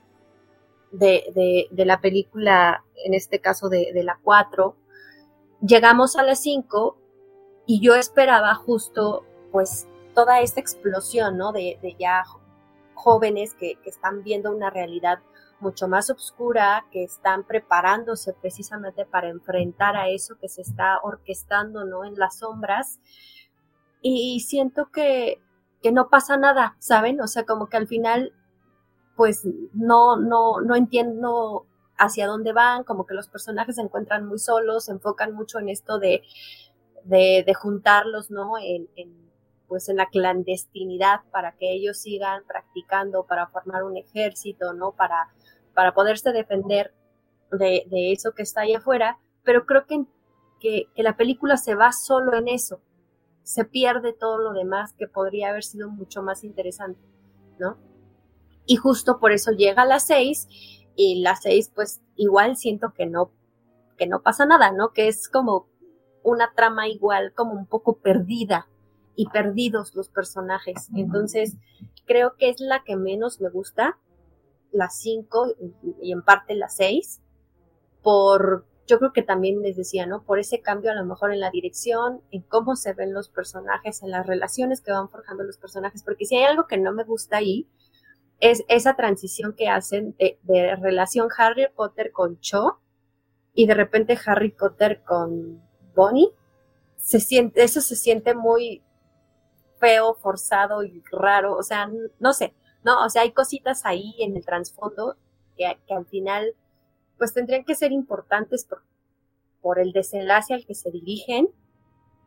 [1.00, 4.76] de, de, la película, en este caso de, de la 4,
[5.62, 6.98] llegamos a las 5
[7.66, 11.52] y yo esperaba justo pues toda esta explosión, ¿no?
[11.52, 12.24] De, de ya
[12.94, 15.20] jóvenes que, que, están viendo una realidad
[15.60, 21.86] mucho más oscura, que están preparándose precisamente para enfrentar a eso que se está orquestando,
[21.86, 22.06] ¿no?
[22.06, 23.00] En las sombras.
[24.02, 25.42] Y siento que,
[25.82, 27.20] que no pasa nada, ¿saben?
[27.22, 28.34] O sea, como que al final
[29.16, 31.66] pues no, no, no entiendo
[31.98, 35.70] hacia dónde van, como que los personajes se encuentran muy solos, se enfocan mucho en
[35.70, 36.24] esto de,
[37.06, 38.58] de, juntarlos, ¿no?
[38.58, 39.26] En, en,
[39.68, 44.92] pues en la clandestinidad para que ellos sigan practicando, para formar un ejército, ¿no?
[44.92, 45.30] Para,
[45.74, 46.94] para poderse defender
[47.52, 50.06] de, de eso que está allá afuera, pero creo que,
[50.60, 52.82] que, que la película se va solo en eso,
[53.44, 57.00] se pierde todo lo demás que podría haber sido mucho más interesante,
[57.60, 57.78] ¿no?
[58.66, 60.48] Y justo por eso llega a las seis
[60.96, 63.32] y las seis pues igual siento que no,
[63.98, 64.94] que no pasa nada, ¿no?
[64.94, 65.68] Que es como
[66.24, 68.68] una trama igual como un poco perdida,
[69.16, 70.90] y perdidos los personajes.
[70.96, 71.56] Entonces,
[72.06, 73.98] creo que es la que menos me gusta,
[74.72, 75.56] la 5
[76.02, 77.22] y en parte la 6,
[78.04, 80.24] por, yo creo que también les decía, ¿no?
[80.24, 84.04] Por ese cambio a lo mejor en la dirección, en cómo se ven los personajes,
[84.04, 87.04] en las relaciones que van forjando los personajes, porque si hay algo que no me
[87.04, 87.68] gusta ahí,
[88.40, 92.80] es esa transición que hacen de, relación Harry Potter con Cho
[93.54, 95.62] y de repente Harry Potter con
[95.96, 96.30] Bonnie.
[96.98, 98.84] Se siente, eso se siente muy
[99.80, 101.56] feo, forzado y raro.
[101.56, 105.16] O sea, no sé, no, o sea, hay cositas ahí en el trasfondo
[105.56, 106.54] que, que, al final,
[107.18, 108.84] pues tendrían que ser importantes por,
[109.62, 111.50] por el desenlace al que se dirigen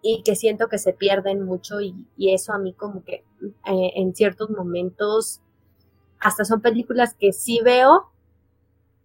[0.01, 3.93] y que siento que se pierden mucho y, y eso a mí como que eh,
[3.97, 5.43] en ciertos momentos
[6.21, 8.11] hasta son películas que sí veo,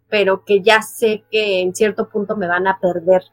[0.10, 3.24] pero que ya sé que en cierto punto me van a perder.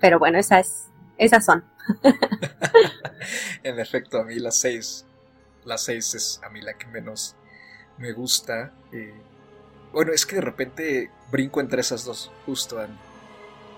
[0.00, 1.64] Pero bueno, esas, esas son.
[3.62, 5.04] en efecto, a mí las seis,
[5.64, 7.36] las seis es a mí la que menos
[7.98, 8.72] me gusta.
[8.92, 9.14] Eh,
[9.92, 12.98] bueno, es que de repente brinco entre esas dos, justo a mí.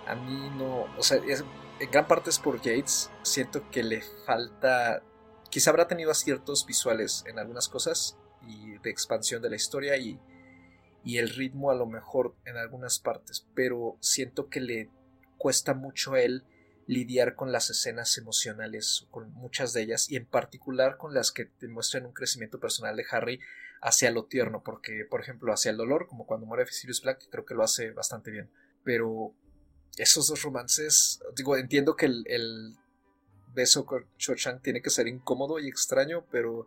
[0.07, 3.11] A mí no, o sea, en gran parte es por Yates.
[3.23, 5.03] Siento que le falta,
[5.51, 8.17] quizá habrá tenido aciertos visuales en algunas cosas,
[8.47, 10.19] y de expansión de la historia y,
[11.05, 14.91] y el ritmo a lo mejor en algunas partes, pero siento que le
[15.39, 16.45] cuesta mucho a él
[16.87, 21.51] lidiar con las escenas emocionales, con muchas de ellas, y en particular con las que
[21.61, 23.41] demuestran un crecimiento personal de Harry
[23.83, 27.45] hacia lo tierno, porque, por ejemplo, hacia el dolor, como cuando muere Sirius Black, creo
[27.45, 28.51] que lo hace bastante bien.
[28.85, 29.35] Pero
[29.97, 32.77] esos dos romances, digo, entiendo que el, el
[33.53, 36.67] beso con Cho Chang tiene que ser incómodo y extraño, pero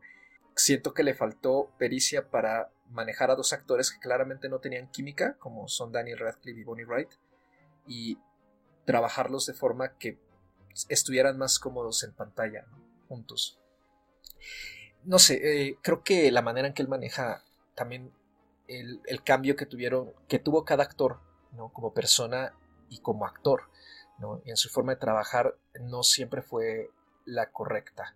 [0.59, 5.37] siento que le faltó pericia para manejar a dos actores que claramente no tenían química,
[5.39, 7.09] como son Daniel Radcliffe y Bonnie Wright,
[7.87, 8.17] y
[8.85, 10.19] trabajarlos de forma que
[10.89, 12.65] estuvieran más cómodos en pantalla,
[13.07, 13.59] juntos.
[15.05, 17.43] No sé, eh, creo que la manera en que él maneja
[17.75, 18.11] también
[18.67, 21.19] el, cambio que tuvieron, que tuvo cada actor,
[21.53, 21.69] ¿no?
[21.69, 22.53] Como persona
[22.89, 23.69] y como actor,
[24.19, 24.41] ¿no?
[24.45, 26.91] Y en su forma de trabajar no siempre fue
[27.25, 28.15] la correcta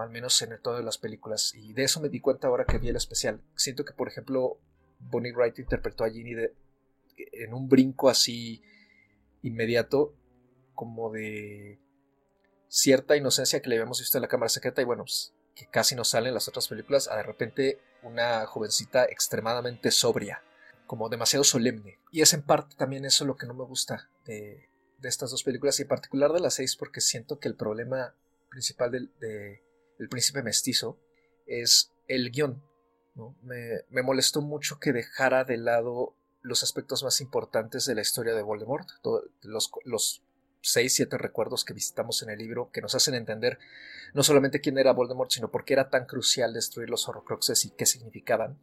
[0.00, 1.54] al menos en el tono de las películas.
[1.54, 3.40] Y de eso me di cuenta ahora que vi el especial.
[3.56, 4.58] Siento que, por ejemplo,
[4.98, 6.34] Bonnie Wright interpretó a Ginny
[7.16, 8.62] en un brinco así
[9.42, 10.14] inmediato,
[10.74, 11.78] como de
[12.68, 15.94] cierta inocencia que le habíamos visto en la cámara secreta y bueno, pues, que casi
[15.94, 20.42] no sale en las otras películas, a de repente una jovencita extremadamente sobria,
[20.86, 21.98] como demasiado solemne.
[22.10, 24.68] Y es en parte también eso lo que no me gusta de,
[25.02, 28.14] estas dos películas y en particular de las seis porque siento que el problema
[28.48, 28.90] principal
[29.20, 29.62] de,
[29.98, 30.98] el príncipe mestizo,
[31.46, 32.62] es el guion.
[33.42, 38.42] Me, molestó mucho que dejara de lado los aspectos más importantes de la historia de
[38.42, 38.88] Voldemort,
[39.42, 40.22] los, los
[40.60, 43.58] seis, siete recuerdos que visitamos en el libro que nos hacen entender
[44.14, 47.70] no solamente quién era Voldemort, sino por qué era tan crucial destruir los horrocruxes y
[47.70, 48.58] qué significaban,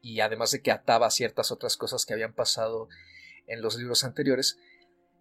[0.00, 2.88] y además de que ataba ciertas otras cosas que habían pasado
[3.46, 4.58] en los libros anteriores,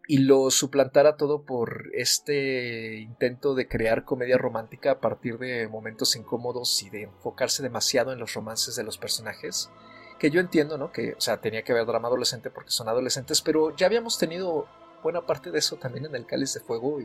[0.08, 6.16] y lo suplantara todo por este intento de crear comedia romántica a partir de momentos
[6.16, 9.70] incómodos y de enfocarse demasiado en los romances de los personajes.
[10.18, 10.94] Que yo entiendo, ¿no?
[10.94, 14.66] Que, o sea, tenía que haber drama adolescente porque son adolescentes, pero ya habíamos tenido
[15.04, 17.02] buena parte de eso también en el Cáliz de Fuego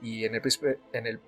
[0.00, 0.42] y, en, el,
[0.92, 1.20] en el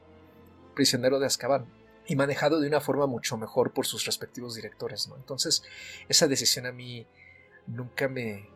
[0.75, 1.67] Prisionero de Azkaban
[2.07, 5.17] y manejado de una forma mucho mejor por sus respectivos directores, ¿no?
[5.17, 5.65] Entonces,
[6.09, 7.07] esa decisión a mí
[7.67, 8.49] nunca me,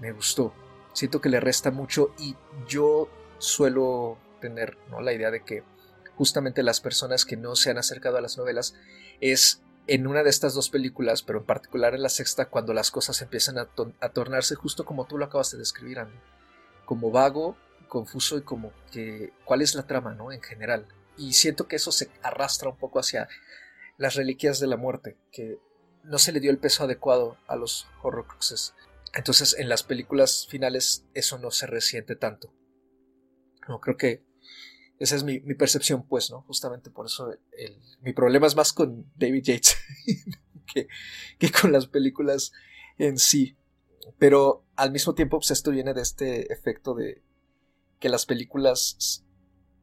[0.00, 0.52] me gustó
[0.92, 2.36] siento que le resta mucho y
[2.68, 5.00] yo suelo tener ¿no?
[5.00, 5.64] la idea de que
[6.16, 8.74] justamente las personas que no se han acercado a las novelas
[9.20, 12.90] es en una de estas dos películas, pero en particular en la sexta, cuando las
[12.90, 13.66] cosas empiezan a,
[14.10, 16.16] tornarse justo como tú lo acabas de describir, Andy.
[16.84, 17.56] como vago,
[17.88, 20.32] confuso y como que cuál es la trama, ¿no?
[20.32, 20.86] En general.
[21.16, 23.28] Y siento que eso se arrastra un poco hacia
[23.98, 25.58] las reliquias de la muerte, que
[26.04, 28.74] no se le dio el peso adecuado a los horrocruxes.
[29.14, 32.54] Entonces en las películas finales eso no se resiente tanto.
[33.68, 34.24] No, creo que
[34.98, 36.42] esa es mi, percepción, pues, ¿no?
[36.42, 37.34] Justamente por eso
[38.00, 39.76] mi problema es más con David Yates
[41.38, 42.52] que, con las películas
[42.98, 43.56] en sí.
[44.18, 47.22] Pero al mismo tiempo, pues esto viene de este efecto de
[47.98, 49.24] que las películas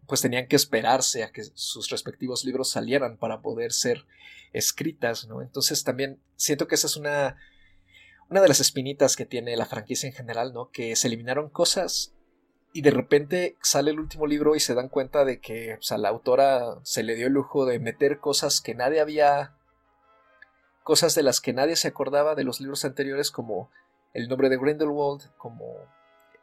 [0.08, 4.06] pues tenían que esperarse a que sus respectivos libros salieran para poder ser
[4.54, 5.42] escritas, ¿no?
[5.42, 7.38] Entonces también siento que esa es una
[8.30, 10.70] una de las espinitas que tiene la franquicia en general, ¿no?
[10.72, 12.14] Que se eliminaron cosas
[12.74, 16.10] y de repente sale el último libro y se dan cuenta de que a la
[16.10, 19.56] autora se le dio el lujo de meter cosas que nadie había
[20.84, 23.72] cosas de las que nadie se acordaba de los libros anteriores como
[24.14, 25.76] el nombre de Grindelwald, como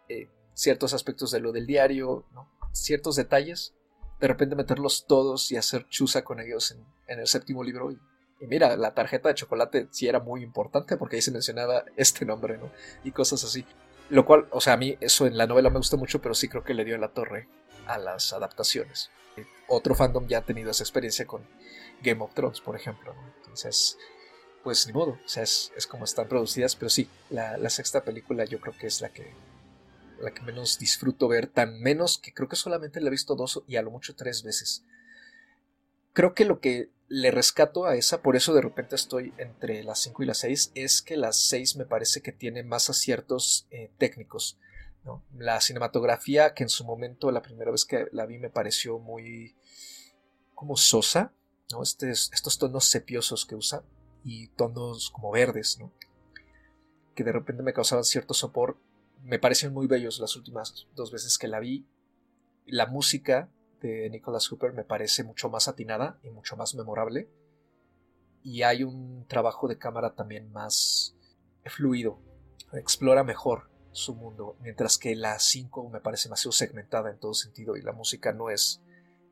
[0.08, 2.24] eh, ciertos aspectos de lo del diario,
[2.72, 3.74] ciertos detalles
[4.20, 7.92] de repente meterlos todos y hacer chuza con ellos en, en el séptimo libro.
[7.92, 7.98] Y,
[8.40, 12.24] y, mira, la tarjeta de chocolate sí era muy importante porque ahí se mencionaba este
[12.24, 12.70] nombre, ¿no?
[13.04, 13.64] Y cosas así.
[14.08, 16.48] Lo cual, o sea, a mí eso en la novela me gusta mucho, pero sí
[16.48, 17.48] creo que le dio la torre
[17.86, 19.10] a las adaptaciones.
[19.68, 21.42] Otro fandom ya ha tenido esa experiencia con
[22.02, 23.14] Game of Thrones, por ejemplo.
[23.14, 23.20] ¿no?
[23.38, 23.98] Entonces,
[24.62, 28.04] pues ni modo, o sea, es, es como están producidas, pero sí, la, la, sexta
[28.04, 29.32] película yo creo que es la que,
[30.20, 33.62] la que menos disfruto ver, tan menos que creo que solamente la he visto dos
[33.66, 34.84] y a lo mucho tres veces.
[36.12, 40.00] Creo que lo que le rescato a esa, por eso de repente estoy entre las
[40.00, 43.90] 5 y las 6, es que las 6 me parece que tiene más aciertos eh,
[43.98, 44.58] técnicos.
[45.38, 49.54] La cinematografía, que en su momento, la primera vez que la vi, me pareció muy
[50.54, 51.32] como sosa,
[51.70, 51.82] ¿no?
[51.82, 53.84] Este, estos tonos sepiosos que usa
[54.24, 55.92] y tonos como verdes, ¿no?
[57.16, 58.78] que de repente me causaban cierto sopor.
[59.24, 61.84] Me parecen muy bellos las últimas dos veces que la vi.
[62.66, 63.48] La música
[63.80, 67.28] de Nicholas Hooper me parece mucho más atinada y mucho más memorable.
[68.42, 71.16] Y hay un trabajo de cámara también más
[71.64, 72.18] fluido.
[72.72, 77.76] Explora mejor su mundo, mientras que la 5 me parece demasiado segmentada en todo sentido
[77.76, 78.82] y la música no es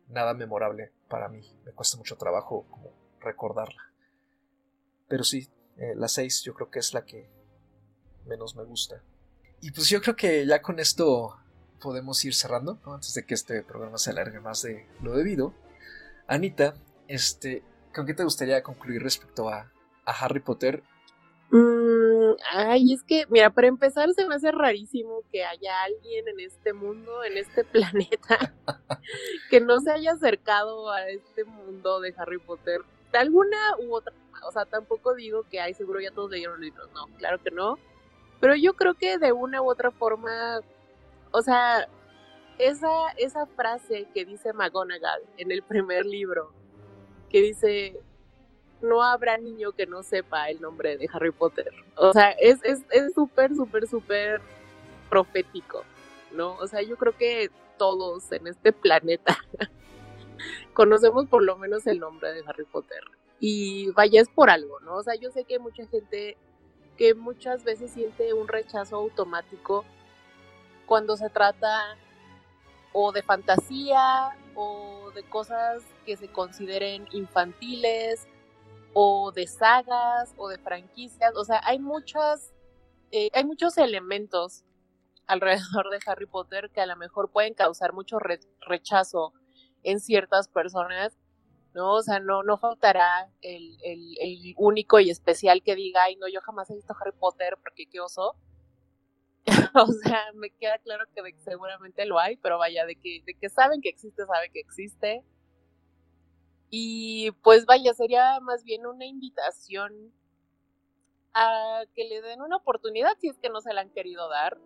[0.08, 1.42] nada memorable para mí.
[1.64, 2.66] Me cuesta mucho trabajo
[3.20, 3.82] recordarla.
[5.08, 7.28] Pero sí, eh, la 6 yo creo que es la que
[8.26, 9.02] menos me gusta.
[9.60, 11.36] Y pues yo creo que ya con esto
[11.84, 12.94] podemos ir cerrando, ¿no?
[12.94, 15.52] antes de que este programa se alargue más de lo debido.
[16.26, 16.72] Anita,
[17.08, 17.62] este,
[17.94, 19.70] ¿con qué te gustaría concluir respecto a,
[20.06, 20.82] Harry Potter?
[21.50, 26.40] Mm, ay, es que, mira, para empezar se me hace rarísimo que haya alguien en
[26.40, 28.54] este mundo, en este planeta,
[29.50, 32.80] que no se haya acercado a este mundo de Harry Potter
[33.12, 34.14] de alguna u otra.
[34.48, 37.78] O sea, tampoco digo que, ay, seguro ya todos leyeron libros, no, claro que no.
[38.40, 40.60] Pero yo creo que de una u otra forma
[41.34, 41.88] o sea,
[42.58, 46.52] esa, esa frase que dice McGonagall en el primer libro,
[47.28, 48.00] que dice,
[48.80, 51.72] no habrá niño que no sepa el nombre de Harry Potter.
[51.96, 52.60] O sea, es
[53.12, 54.40] súper, es, súper, súper
[55.10, 55.82] profético,
[56.30, 56.54] ¿no?
[56.58, 59.36] O sea, yo creo que todos en este planeta
[60.72, 63.02] conocemos por lo menos el nombre de Harry Potter.
[63.40, 64.94] Y vaya, es por algo, ¿no?
[64.98, 66.36] O sea, yo sé que mucha gente
[66.96, 69.84] que muchas veces siente un rechazo automático
[70.86, 71.96] cuando se trata
[72.92, 78.28] o de fantasía o de cosas que se consideren infantiles
[78.94, 81.34] o de sagas o de franquicias.
[81.36, 82.52] O sea, hay muchas,
[83.10, 84.64] eh, hay muchos elementos
[85.26, 88.18] alrededor de Harry Potter que a lo mejor pueden causar mucho
[88.60, 89.32] rechazo
[89.82, 91.18] en ciertas personas,
[91.74, 91.94] ¿no?
[91.94, 96.28] O sea, no, no faltará el, el, el, único y especial que diga, ay, no,
[96.28, 98.36] yo jamás he visto Harry Potter porque qué oso.
[99.74, 103.48] o sea, me queda claro que, seguramente lo hay, pero vaya, de que, de que
[103.48, 105.24] saben que existe, saben que existe.
[106.70, 110.12] Y pues vaya, sería más bien una invitación
[111.34, 114.58] a que le den una oportunidad si es que no se la han querido dar.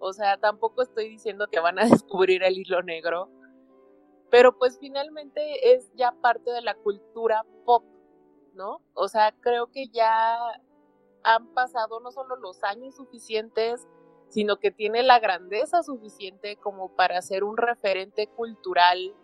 [0.00, 3.30] O sea, tampoco estoy diciendo que van a descubrir el hilo negro,
[4.30, 7.84] pero pues finalmente es ya parte de la cultura pop,
[8.54, 8.80] ¿no?
[8.94, 10.38] O sea, creo que ya
[11.22, 13.86] han pasado no solo los años suficientes,
[14.30, 19.14] sino que tiene la grandeza suficiente como para ser un referente cultural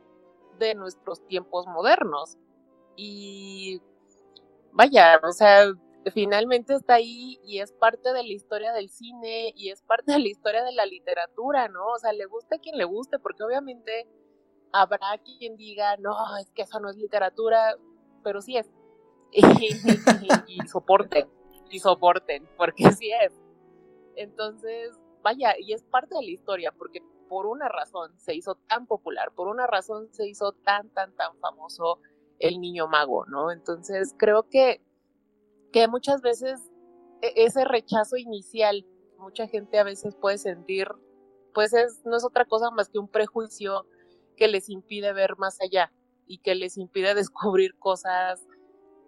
[0.59, 2.37] de nuestros tiempos modernos.
[2.97, 3.81] Y
[4.73, 5.73] vaya, o sea,
[6.13, 10.19] finalmente está ahí y es parte de la historia del cine y es parte de
[10.19, 11.87] la historia de la literatura, ¿no?
[11.87, 14.09] O sea, le guste a quien le guste, porque obviamente
[14.73, 17.77] habrá quien diga, no, es que eso no es literatura,
[18.25, 18.69] pero sí es.
[19.33, 19.43] y,
[20.49, 21.29] y soporten,
[21.71, 23.33] y soporten, porque sí es.
[24.17, 28.87] Entonces, vaya, y es parte de la historia, porque por una razón se hizo tan
[28.87, 32.01] popular, por una razón se hizo tan, tan, tan famoso
[32.39, 33.51] el niño mago, ¿no?
[33.51, 34.81] Entonces, creo que,
[35.73, 36.61] que muchas veces
[37.23, 38.87] e-, ese rechazo inicial,
[39.19, 40.89] mucha gente a veces puede sentir,
[41.55, 43.87] pues es, no es otra cosa más que un prejuicio
[44.37, 45.93] que les impide ver más allá
[46.27, 48.47] y que les impide descubrir cosas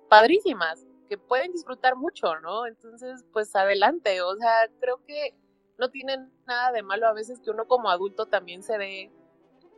[0.08, 2.66] padrísimas que pueden disfrutar mucho, ¿no?
[2.66, 5.34] Entonces, pues adelante, o sea, creo que
[5.78, 9.10] no tiene nada de malo a veces que uno como adulto también se dé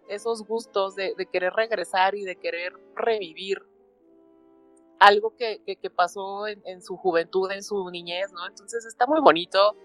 [0.08, 3.62] esos gustos de, querer regresar y de querer revivir
[4.98, 5.60] algo que,
[5.94, 8.46] pasó en, en, su juventud, en su niñez, ¿no?
[8.46, 9.76] Entonces está muy bonito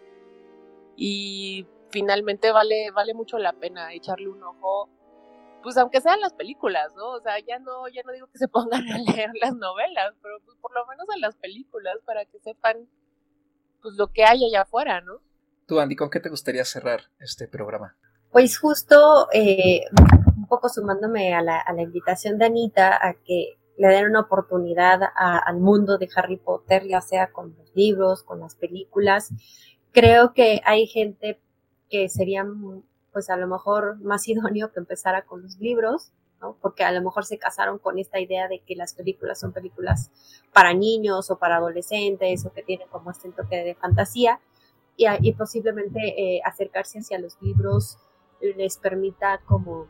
[0.98, 4.90] y finalmente vale, vale mucho la pena echarle un ojo
[5.66, 7.14] pues aunque sean las películas, ¿no?
[7.14, 10.36] O sea, ya no, ya no digo que se pongan a leer las novelas, pero
[10.46, 12.88] pues por lo menos en las películas para que sepan
[13.82, 15.22] pues lo que hay allá afuera, ¿no?
[15.66, 17.96] Tú, Andy, ¿con qué te gustaría cerrar este programa?
[18.32, 19.82] Pues justo eh,
[20.38, 24.20] un poco sumándome a la, a la invitación de Anita a que le den una
[24.20, 29.32] oportunidad al mundo de Harry Potter, ya sea con los libros, con las películas.
[29.92, 31.42] Creo que hay gente
[31.90, 32.46] que sería,
[33.16, 36.12] pues a lo mejor más idóneo que empezara con los libros,
[36.42, 36.58] ¿no?
[36.62, 40.12] Porque a lo mejor se casaron con esta idea de que las películas son películas
[40.52, 44.42] para niños o para adolescentes o que tienen como este toque de fantasía
[44.98, 47.98] y, y posiblemente eh, acercarse hacia los libros
[48.42, 49.88] les permita como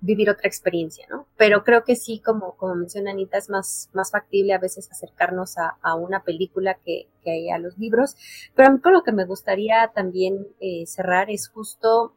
[0.00, 1.26] vivir otra experiencia, ¿no?
[1.36, 5.58] Pero creo que sí, como, como menciona Anita, es más, más factible a veces acercarnos
[5.58, 8.16] a, a una película que, que, a los libros.
[8.54, 12.14] Pero a mí con lo que me gustaría también eh, cerrar es justo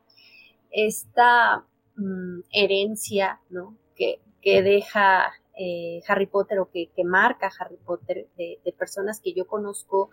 [0.72, 1.65] esta
[1.95, 3.78] mm, herencia, ¿no?
[3.95, 9.20] Que, que deja eh, Harry Potter o que, que marca Harry Potter de, de personas
[9.20, 10.11] que yo conozco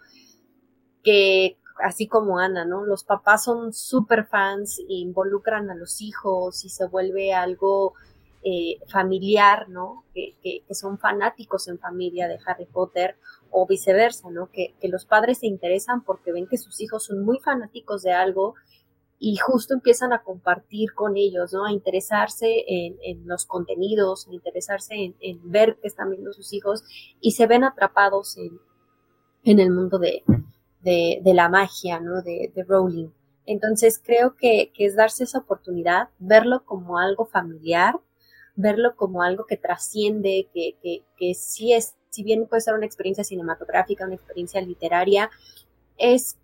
[1.03, 2.85] que así como Ana, ¿no?
[2.85, 7.95] Los papás son súper fans, involucran a los hijos y se vuelve algo
[8.43, 10.05] eh, familiar, ¿no?
[10.15, 10.35] Que,
[10.71, 13.17] son fanáticos en familia de Harry Potter
[13.51, 14.51] o viceversa, ¿no?
[14.51, 18.13] Que, que, los padres se interesan porque ven que sus hijos son muy fanáticos de
[18.13, 18.55] algo
[19.19, 21.65] y justo empiezan a compartir con ellos, ¿no?
[21.65, 26.53] A interesarse en, en los contenidos, a interesarse en, en, ver qué están viendo sus
[26.53, 26.85] hijos
[27.21, 28.61] y se ven atrapados en,
[29.45, 30.23] en el mundo de,
[30.85, 32.23] de, la magia, ¿no?
[32.23, 33.09] De, de Rowling.
[33.47, 37.97] Entonces creo que, que, es darse esa oportunidad, verlo como algo familiar,
[38.55, 42.87] verlo como algo que trasciende, que, que, que sí es, si bien puede ser una
[42.87, 45.31] experiencia cinematográfica, una experiencia literaria,
[45.99, 46.37] es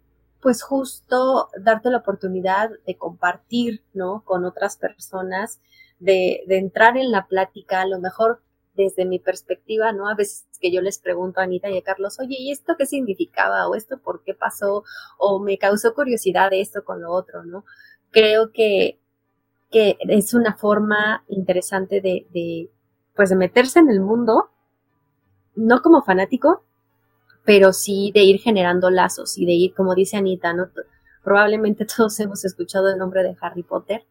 [0.43, 4.24] pues justo darte la oportunidad de compartir, ¿no?
[4.24, 5.61] Con otras personas,
[5.99, 8.41] de, de entrar en la plática, a lo mejor
[8.74, 10.08] desde mi perspectiva, ¿no?
[10.08, 12.86] A veces que yo les pregunto a Anita y a Carlos, oye, ¿y esto qué
[12.86, 13.68] significaba?
[13.68, 14.84] ¿O esto por qué pasó?
[15.18, 17.64] ¿O me causó curiosidad esto con lo otro, ¿no?
[18.10, 18.98] Creo que,
[19.70, 22.70] que es una forma interesante de, de,
[23.14, 24.50] pues de meterse en el mundo,
[25.54, 26.64] no como fanático,
[27.44, 30.70] pero sí de ir generando lazos y de ir, como dice Anita, ¿no?
[31.22, 34.06] Probablemente todos hemos escuchado el nombre de Harry Potter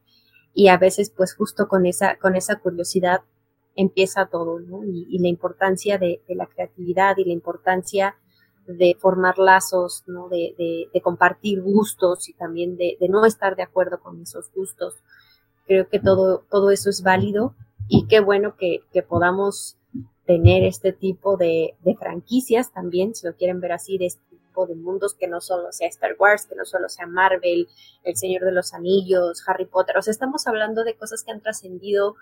[0.53, 3.21] y a veces pues justo con esa, con esa curiosidad
[3.81, 4.83] empieza todo, ¿no?
[4.83, 8.17] Y, la importancia de, la creatividad y la importancia
[8.67, 10.27] de formar lazos, ¿no?
[10.27, 14.95] De, de compartir gustos y también de, no estar de acuerdo con esos gustos.
[15.65, 17.55] Creo que todo, todo eso es válido
[17.87, 19.77] y qué bueno que, que podamos
[20.25, 24.75] tener este tipo de, franquicias también, si lo quieren ver así, de este tipo de
[24.75, 27.67] mundos que no solo sea Star Wars, que no solo sea Marvel,
[28.03, 31.41] El Señor de los Anillos, Harry Potter, o sea, estamos hablando de cosas que han
[31.41, 32.15] trascendido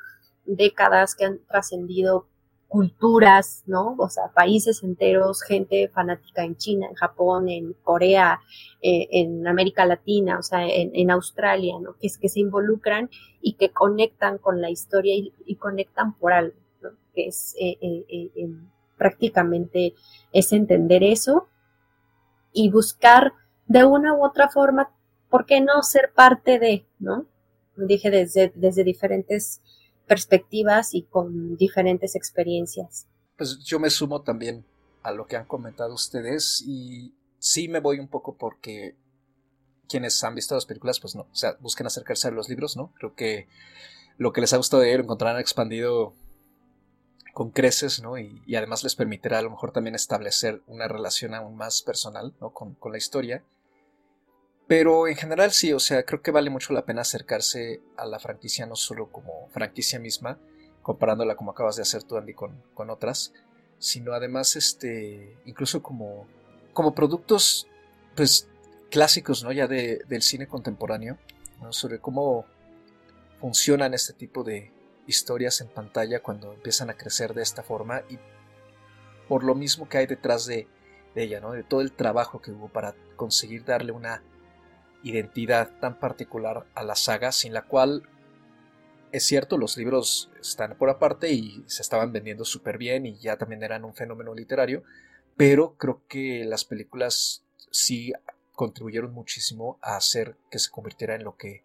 [0.47, 2.27] décadas que han trascendido
[2.67, 3.95] culturas, ¿no?
[3.97, 8.41] O sea, países enteros, gente fanática en China, en Japón, en Corea,
[8.81, 11.95] eh, en América Latina, o sea, en, Australia, ¿no?
[11.97, 13.09] Que, es, que se involucran
[13.41, 16.89] y que conectan con la historia y, conectan por algo, ¿no?
[17.13, 18.49] Que es eh, eh,
[18.97, 19.93] prácticamente
[20.33, 21.47] es entender eso
[22.51, 23.33] y buscar
[23.67, 24.91] de una u otra forma,
[25.29, 27.25] ¿por qué no ser parte de, ¿no?
[27.75, 29.61] Dije desde, desde diferentes
[30.07, 33.07] perspectivas y con diferentes experiencias.
[33.37, 34.65] Pues yo me sumo también
[35.03, 38.95] a lo que han comentado ustedes y sí me voy un poco porque
[39.87, 42.93] quienes han visto las películas, pues no, o sea, busquen acercarse a los libros, ¿no?
[42.97, 43.47] Creo que
[44.17, 46.13] lo que les ha gustado de él encontrarán expandido
[47.33, 48.17] con creces, ¿no?
[48.17, 52.49] Y, además les permitirá a lo mejor también establecer una relación aún más personal, ¿no?
[52.49, 53.43] Con la historia.
[54.67, 58.19] Pero en general sí, o sea, creo que vale mucho la pena acercarse a la
[58.19, 60.37] franquicia no solo como franquicia misma,
[60.81, 63.33] comparándola como acabas de hacer tú, Andy, con, con otras,
[63.79, 66.27] sino además, este, incluso como,
[66.73, 67.67] como productos,
[68.15, 68.49] pues,
[68.89, 69.51] clásicos, ¿no?
[69.51, 71.17] Ya de, del cine contemporáneo.
[71.71, 72.45] Sobre cómo
[73.39, 74.71] funcionan este tipo de
[75.07, 78.19] historias en pantalla cuando empiezan a crecer de esta forma y
[79.27, 80.67] por lo mismo que hay detrás de,
[81.15, 81.51] de ella, ¿no?
[81.51, 84.21] De todo el trabajo que hubo para conseguir darle una
[85.09, 88.03] identidad tan particular a la saga, sin la cual
[89.11, 93.37] es cierto, los libros están por aparte y se estaban vendiendo súper bien y ya
[93.37, 94.83] también eran un fenómeno literario,
[95.37, 98.11] pero creo que las películas sí
[98.53, 101.63] contribuyeron muchísimo a hacer que se convirtiera en lo que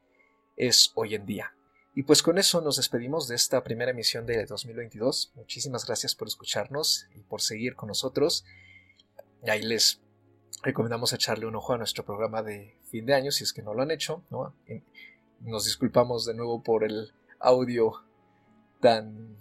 [0.56, 1.54] es hoy en día.
[1.94, 5.32] Y pues con eso nos despedimos de esta primera emisión de 2022.
[5.34, 8.44] Muchísimas gracias por escucharnos y por seguir con nosotros.
[9.46, 10.00] Ahí les
[10.62, 13.74] recomendamos echarle un ojo a nuestro programa de fin de año si es que no
[13.74, 14.22] lo han hecho.
[14.30, 14.54] ¿no?
[15.40, 17.94] nos disculpamos de nuevo por el audio
[18.80, 19.36] tan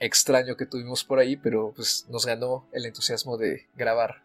[0.00, 4.22] extraño que tuvimos por ahí, pero pues nos ganó el entusiasmo de grabar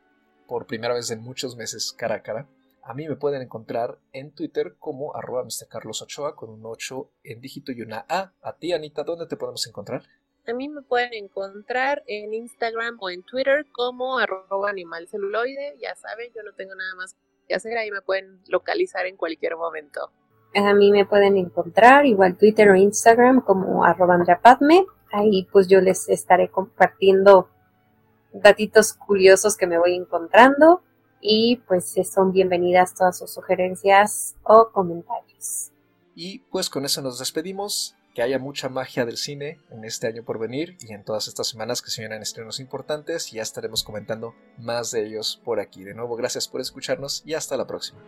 [0.47, 2.47] por primera vez en muchos meses cara a cara.
[2.81, 7.71] A mí me pueden encontrar en Twitter como arroba Ochoa con un 8 en dígito
[7.71, 8.33] y una A.
[8.41, 10.03] A ti, Anita, ¿dónde te podemos encontrar?
[10.49, 15.77] A mí me pueden encontrar en Instagram o en Twitter como arroba animalceluloide.
[15.79, 17.15] Ya saben, yo no tengo nada más
[17.47, 20.11] que hacer, ahí me pueden localizar en cualquier momento.
[20.55, 24.87] A mí me pueden encontrar igual Twitter o Instagram como arroba Padme.
[25.11, 27.49] Ahí pues yo les estaré compartiendo
[28.33, 30.81] datitos curiosos que me voy encontrando
[31.21, 35.71] y pues son bienvenidas todas sus sugerencias o comentarios.
[36.15, 37.95] Y pues con eso nos despedimos.
[38.13, 41.47] Que haya mucha magia del cine en este año por venir y en todas estas
[41.47, 45.83] semanas que se vienen estrenos importantes y ya estaremos comentando más de ellos por aquí.
[45.83, 48.01] De nuevo, gracias por escucharnos y hasta la próxima.